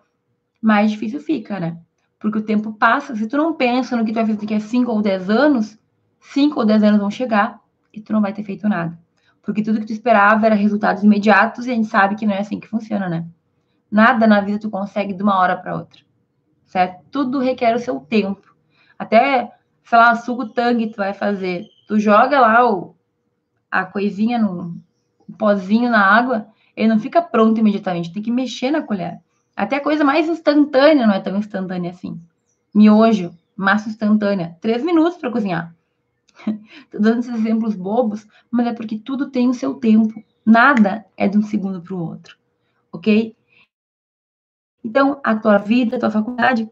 mais 0.61 0.91
difícil 0.91 1.19
fica, 1.19 1.59
né? 1.59 1.77
Porque 2.17 2.37
o 2.37 2.45
tempo 2.45 2.71
passa. 2.71 3.13
Se 3.15 3.27
tu 3.27 3.35
não 3.35 3.53
pensa 3.53 3.97
no 3.97 4.05
que 4.05 4.11
tu 4.11 4.15
vai 4.15 4.25
fazer 4.25 4.39
daqui 4.39 4.53
a 4.53 4.59
5 4.61 4.89
ou 4.89 5.01
10 5.01 5.29
anos, 5.29 5.77
5 6.21 6.57
ou 6.57 6.65
10 6.65 6.83
anos 6.83 6.99
vão 7.01 7.11
chegar 7.11 7.59
e 7.93 7.99
tu 7.99 8.13
não 8.13 8.21
vai 8.21 8.31
ter 8.31 8.43
feito 8.43 8.69
nada. 8.69 8.97
Porque 9.41 9.61
tudo 9.61 9.81
que 9.81 9.85
tu 9.85 9.91
esperava 9.91 10.45
era 10.45 10.55
resultados 10.55 11.03
imediatos 11.03 11.65
e 11.65 11.71
a 11.71 11.75
gente 11.75 11.87
sabe 11.87 12.15
que 12.15 12.25
não 12.25 12.33
é 12.33 12.39
assim 12.39 12.61
que 12.61 12.67
funciona, 12.67 13.09
né? 13.09 13.25
Nada 13.91 14.25
na 14.25 14.39
vida 14.39 14.59
tu 14.59 14.69
consegue 14.69 15.13
de 15.13 15.21
uma 15.21 15.37
hora 15.37 15.57
para 15.57 15.75
outra 15.75 16.06
certo? 16.67 17.03
Tudo 17.09 17.39
requer 17.39 17.75
o 17.75 17.79
seu 17.79 17.99
tempo. 17.99 18.55
Até, 18.99 19.51
sei 19.83 19.97
lá, 19.97 20.15
suco 20.15 20.49
tangue 20.49 20.91
tu 20.91 20.97
vai 20.97 21.13
fazer. 21.13 21.65
Tu 21.87 21.99
joga 21.99 22.39
lá 22.39 22.69
o, 22.69 22.95
a 23.71 23.85
coisinha 23.85 24.37
no 24.37 24.79
pozinho 25.37 25.89
na 25.89 26.05
água, 26.05 26.47
ele 26.75 26.89
não 26.89 26.99
fica 26.99 27.21
pronto 27.21 27.59
imediatamente, 27.59 28.13
tem 28.13 28.21
que 28.21 28.31
mexer 28.31 28.71
na 28.71 28.81
colher. 28.81 29.19
Até 29.55 29.77
a 29.77 29.83
coisa 29.83 30.03
mais 30.03 30.29
instantânea 30.29 31.07
não 31.07 31.13
é 31.13 31.19
tão 31.19 31.35
instantânea 31.37 31.91
assim. 31.91 32.21
Miojo, 32.73 33.35
massa 33.55 33.89
instantânea, 33.89 34.55
três 34.61 34.83
minutos 34.83 35.17
para 35.17 35.31
cozinhar. 35.31 35.75
Tô 36.91 36.99
dando 36.99 37.19
esses 37.19 37.33
exemplos 37.33 37.75
bobos, 37.75 38.27
mas 38.51 38.67
é 38.67 38.73
porque 38.73 38.99
tudo 38.99 39.31
tem 39.31 39.49
o 39.49 39.53
seu 39.53 39.73
tempo. 39.75 40.23
Nada 40.45 41.05
é 41.17 41.27
de 41.27 41.37
um 41.37 41.41
segundo 41.41 41.81
para 41.81 41.95
o 41.95 41.99
outro, 41.99 42.37
ok? 42.91 43.35
Então, 44.87 45.19
a 45.21 45.35
tua 45.35 45.57
vida, 45.57 45.97
a 45.97 45.99
tua 45.99 46.09
faculdade 46.09 46.69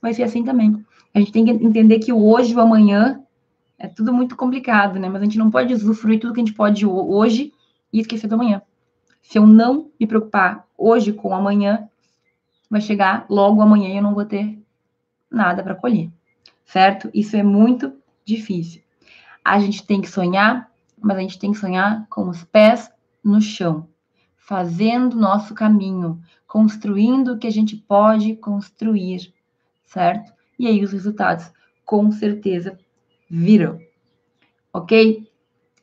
vai 0.00 0.14
ser 0.14 0.22
assim 0.22 0.44
também. 0.44 0.86
A 1.12 1.18
gente 1.18 1.32
tem 1.32 1.44
que 1.44 1.50
entender 1.50 1.98
que 1.98 2.12
o 2.12 2.24
hoje 2.24 2.54
o 2.54 2.60
amanhã 2.60 3.20
é 3.76 3.88
tudo 3.88 4.12
muito 4.12 4.36
complicado, 4.36 5.00
né? 5.00 5.08
Mas 5.08 5.20
a 5.20 5.24
gente 5.24 5.36
não 5.36 5.50
pode 5.50 5.74
usufruir 5.74 6.20
tudo 6.20 6.32
que 6.32 6.40
a 6.40 6.44
gente 6.44 6.54
pode 6.54 6.86
hoje 6.86 7.52
e 7.92 7.98
esquecer 7.98 8.28
do 8.28 8.36
amanhã. 8.36 8.62
Se 9.20 9.36
eu 9.36 9.44
não 9.48 9.90
me 9.98 10.06
preocupar 10.06 10.64
hoje 10.78 11.12
com 11.12 11.34
amanhã, 11.34 11.88
vai 12.70 12.80
chegar 12.80 13.26
logo 13.28 13.60
amanhã 13.60 13.88
e 13.88 13.96
eu 13.96 14.02
não 14.02 14.14
vou 14.14 14.24
ter 14.24 14.56
nada 15.28 15.60
para 15.60 15.74
colher, 15.74 16.08
certo? 16.64 17.10
Isso 17.12 17.36
é 17.36 17.42
muito 17.42 17.92
difícil. 18.24 18.80
A 19.44 19.58
gente 19.58 19.84
tem 19.84 20.00
que 20.00 20.08
sonhar, 20.08 20.70
mas 21.00 21.16
a 21.16 21.20
gente 21.20 21.38
tem 21.38 21.50
que 21.50 21.58
sonhar 21.58 22.06
com 22.08 22.28
os 22.28 22.44
pés 22.44 22.88
no 23.24 23.40
chão, 23.40 23.88
fazendo 24.36 25.16
nosso 25.16 25.52
caminho, 25.52 26.22
construindo 26.56 27.34
o 27.34 27.38
que 27.38 27.46
a 27.46 27.50
gente 27.50 27.76
pode 27.76 28.34
construir, 28.36 29.30
certo? 29.84 30.32
E 30.58 30.66
aí 30.66 30.82
os 30.82 30.90
resultados, 30.90 31.52
com 31.84 32.10
certeza, 32.10 32.78
viram. 33.28 33.78
Ok? 34.72 35.30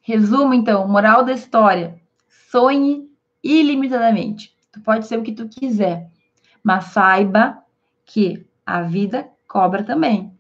Resumo, 0.02 0.52
então, 0.52 0.88
moral 0.88 1.24
da 1.24 1.32
história. 1.32 2.02
Sonhe 2.50 3.08
ilimitadamente. 3.44 4.52
Tu 4.72 4.82
pode 4.82 5.06
ser 5.06 5.20
o 5.20 5.22
que 5.22 5.32
tu 5.32 5.48
quiser, 5.48 6.10
mas 6.64 6.86
saiba 6.86 7.64
que 8.04 8.44
a 8.66 8.82
vida 8.82 9.30
cobra 9.48 9.84
também. 9.84 10.34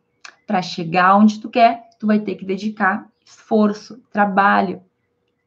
para 0.47 0.63
chegar 0.63 1.15
onde 1.15 1.39
tu 1.39 1.47
quer, 1.47 1.89
tu 1.99 2.07
vai 2.07 2.19
ter 2.19 2.33
que 2.33 2.43
dedicar 2.43 3.07
esforço, 3.23 4.01
trabalho. 4.11 4.81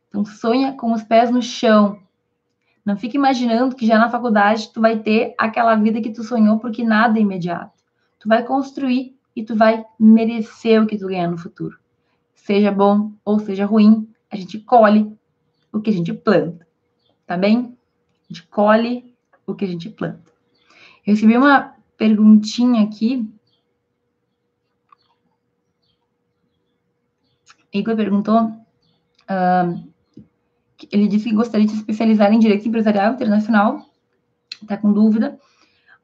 Então 0.09 0.24
sonha 0.24 0.74
com 0.74 0.93
os 0.93 1.03
pés 1.03 1.28
no 1.28 1.43
chão. 1.43 2.01
Não 2.87 2.97
fique 2.97 3.16
imaginando 3.16 3.74
que 3.74 3.84
já 3.84 3.99
na 3.99 4.09
faculdade 4.09 4.72
tu 4.72 4.80
vai 4.80 5.01
ter 5.01 5.34
aquela 5.37 5.74
vida 5.74 6.01
que 6.01 6.12
tu 6.12 6.22
sonhou 6.22 6.61
porque 6.61 6.84
nada 6.84 7.18
é 7.18 7.22
imediato. 7.22 7.82
Tu 8.20 8.28
vai 8.28 8.45
construir 8.45 9.18
e 9.34 9.43
tu 9.43 9.57
vai 9.57 9.84
merecer 9.99 10.80
o 10.80 10.87
que 10.87 10.97
tu 10.97 11.09
ganhar 11.09 11.28
no 11.28 11.37
futuro. 11.37 11.76
Seja 12.32 12.70
bom 12.70 13.11
ou 13.24 13.41
seja 13.41 13.66
ruim, 13.66 14.09
a 14.30 14.37
gente 14.37 14.61
colhe 14.61 15.18
o 15.72 15.80
que 15.80 15.91
a 15.91 15.93
gente 15.93 16.12
planta. 16.12 16.64
Tá 17.26 17.37
bem? 17.37 17.76
A 18.30 18.32
gente 18.32 18.47
colhe 18.47 19.12
o 19.45 19.53
que 19.53 19.64
a 19.64 19.68
gente 19.68 19.91
planta. 19.91 20.30
Eu 21.05 21.14
recebi 21.14 21.37
uma 21.37 21.74
perguntinha 21.97 22.84
aqui. 22.84 23.28
Igor 27.72 27.97
perguntou. 27.97 28.43
Uh, 29.28 29.96
ele 30.91 31.09
disse 31.09 31.29
que 31.29 31.35
gostaria 31.35 31.66
de 31.66 31.72
se 31.72 31.79
especializar 31.79 32.33
em 32.33 32.39
direito 32.39 32.68
empresarial 32.68 33.14
internacional. 33.14 33.87
Tá 34.66 34.77
com 34.77 34.93
dúvida? 34.93 35.39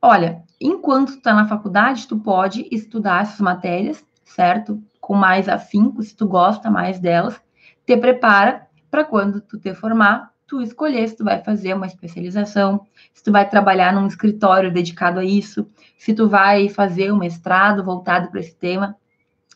Olha, 0.01 0.43
enquanto 0.61 1.13
tu 1.13 1.23
tá 1.23 1.35
na 1.35 1.47
faculdade, 1.47 2.09
tu 2.09 2.19
pode 2.19 2.67
estudar 2.71 3.23
essas 3.23 3.41
matérias, 3.41 4.05
certo? 4.25 4.83
Com 5.01 5.15
mais 5.15 5.49
afinco, 5.49 6.03
se 6.03 6.17
tu 6.17 6.27
gosta 6.27 6.71
mais 6.71 6.99
delas. 6.99 7.41
Te 7.87 7.97
prepara 7.97 8.67
para 8.91 9.05
quando 9.05 9.41
tu 9.41 9.59
te 9.59 9.75
formar, 9.75 10.33
tu 10.47 10.61
escolher 10.61 11.09
se 11.09 11.17
tu 11.17 11.25
vai 11.25 11.43
fazer 11.43 11.75
uma 11.75 11.87
especialização, 11.87 12.87
se 13.15 13.23
tu 13.23 13.33
vai 13.33 13.49
trabalhar 13.49 13.93
num 13.93 14.07
escritório 14.07 14.73
dedicado 14.73 15.21
a 15.21 15.25
isso, 15.25 15.67
se 15.97 16.13
tu 16.13 16.29
vai 16.29 16.69
fazer 16.69 17.13
um 17.13 17.19
mestrado 17.19 17.85
voltado 17.85 18.31
para 18.31 18.41
esse 18.41 18.55
tema. 18.55 18.97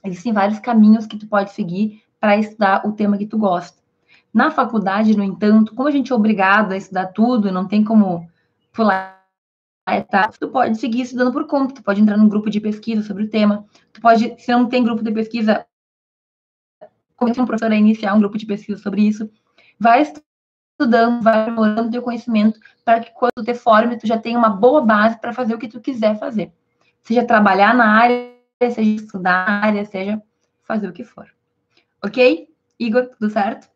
Existem 0.04 0.32
vários 0.32 0.58
caminhos 0.58 1.06
que 1.06 1.18
tu 1.18 1.26
pode 1.26 1.52
seguir 1.52 2.02
para 2.20 2.36
estudar 2.38 2.86
o 2.86 2.92
tema 2.92 3.18
que 3.18 3.26
tu 3.26 3.36
gosta. 3.36 3.85
Na 4.36 4.50
faculdade, 4.50 5.16
no 5.16 5.24
entanto, 5.24 5.74
como 5.74 5.88
a 5.88 5.90
gente 5.90 6.12
é 6.12 6.14
obrigado 6.14 6.72
a 6.72 6.76
estudar 6.76 7.06
tudo, 7.06 7.50
não 7.50 7.66
tem 7.66 7.82
como 7.82 8.30
pular 8.70 9.24
etapas, 9.88 10.36
tu 10.36 10.50
pode 10.50 10.76
seguir 10.76 11.00
estudando 11.00 11.32
por 11.32 11.46
conta, 11.46 11.76
tu 11.76 11.82
pode 11.82 12.02
entrar 12.02 12.18
num 12.18 12.28
grupo 12.28 12.50
de 12.50 12.60
pesquisa 12.60 13.02
sobre 13.02 13.24
o 13.24 13.30
tema, 13.30 13.64
tu 13.94 14.00
pode, 14.02 14.38
se 14.38 14.52
não 14.52 14.68
tem 14.68 14.84
grupo 14.84 15.02
de 15.02 15.10
pesquisa, 15.10 15.66
começa 17.16 17.40
um 17.40 17.46
professor 17.46 17.72
a 17.72 17.76
iniciar 17.76 18.12
um 18.12 18.18
grupo 18.18 18.36
de 18.36 18.44
pesquisa 18.44 18.78
sobre 18.78 19.08
isso, 19.08 19.30
vai 19.80 20.02
estudando, 20.02 21.22
vai 21.22 21.40
aprimorando 21.40 21.90
teu 21.90 22.02
conhecimento 22.02 22.60
para 22.84 23.00
que 23.00 23.12
quando 23.12 23.32
tu 23.36 23.44
te 23.44 23.54
forme, 23.54 23.96
tu 23.96 24.06
já 24.06 24.18
tenha 24.18 24.38
uma 24.38 24.50
boa 24.50 24.82
base 24.82 25.18
para 25.18 25.32
fazer 25.32 25.54
o 25.54 25.58
que 25.58 25.68
tu 25.68 25.80
quiser 25.80 26.18
fazer. 26.18 26.52
Seja 27.00 27.24
trabalhar 27.24 27.74
na 27.74 27.90
área, 27.90 28.34
seja 28.70 28.82
estudar 28.82 29.46
na 29.46 29.66
área, 29.66 29.86
seja 29.86 30.22
fazer 30.60 30.88
o 30.88 30.92
que 30.92 31.04
for. 31.04 31.26
Ok? 32.04 32.50
Igor, 32.78 33.06
tudo 33.06 33.30
certo? 33.30 33.74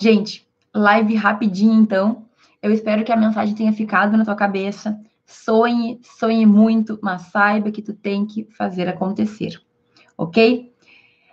Gente, 0.00 0.46
live 0.72 1.16
rapidinho 1.16 1.74
então. 1.74 2.24
Eu 2.62 2.72
espero 2.72 3.04
que 3.04 3.10
a 3.10 3.16
mensagem 3.16 3.54
tenha 3.54 3.72
ficado 3.72 4.16
na 4.16 4.24
tua 4.24 4.36
cabeça. 4.36 4.96
Sonhe, 5.26 6.00
sonhe 6.02 6.46
muito, 6.46 6.98
mas 7.02 7.22
saiba 7.22 7.72
que 7.72 7.82
tu 7.82 7.92
tem 7.92 8.24
que 8.24 8.44
fazer 8.56 8.88
acontecer. 8.88 9.60
Ok? 10.16 10.72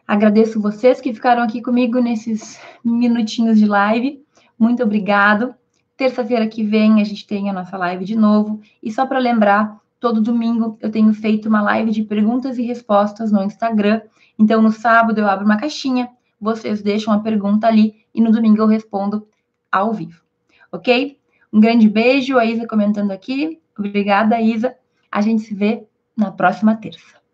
Agradeço 0.07 0.59
vocês 0.59 0.99
que 0.99 1.13
ficaram 1.13 1.43
aqui 1.43 1.61
comigo 1.61 1.99
nesses 1.99 2.59
minutinhos 2.83 3.59
de 3.59 3.67
live. 3.67 4.23
Muito 4.57 4.81
obrigado. 4.81 5.53
Terça-feira 5.95 6.47
que 6.47 6.63
vem 6.63 6.99
a 7.01 7.03
gente 7.03 7.25
tem 7.27 7.49
a 7.49 7.53
nossa 7.53 7.77
live 7.77 8.03
de 8.03 8.15
novo. 8.15 8.61
E 8.81 8.91
só 8.91 9.05
para 9.05 9.19
lembrar, 9.19 9.79
todo 9.99 10.19
domingo 10.19 10.75
eu 10.81 10.89
tenho 10.89 11.13
feito 11.13 11.47
uma 11.47 11.61
live 11.61 11.91
de 11.91 12.03
perguntas 12.03 12.57
e 12.57 12.63
respostas 12.63 13.31
no 13.31 13.43
Instagram. 13.43 14.01
Então, 14.39 14.59
no 14.59 14.71
sábado 14.71 15.19
eu 15.19 15.27
abro 15.27 15.45
uma 15.45 15.57
caixinha, 15.57 16.09
vocês 16.45 16.81
deixam 16.81 17.11
a 17.11 17.19
pergunta 17.19 17.67
ali 17.67 18.05
e 18.13 18.21
no 18.21 18.31
domingo 18.31 18.61
eu 18.61 18.67
respondo 18.67 19.27
ao 19.71 19.91
vivo. 19.91 20.21
Ok? 20.71 21.19
Um 21.51 21.59
grande 21.59 21.89
beijo, 21.89 22.37
a 22.37 22.45
Isa 22.45 22.67
comentando 22.67 23.11
aqui. 23.11 23.59
Obrigada, 23.77 24.39
Isa. 24.39 24.75
A 25.11 25.21
gente 25.21 25.41
se 25.41 25.53
vê 25.53 25.85
na 26.15 26.31
próxima 26.31 26.75
terça. 26.75 27.24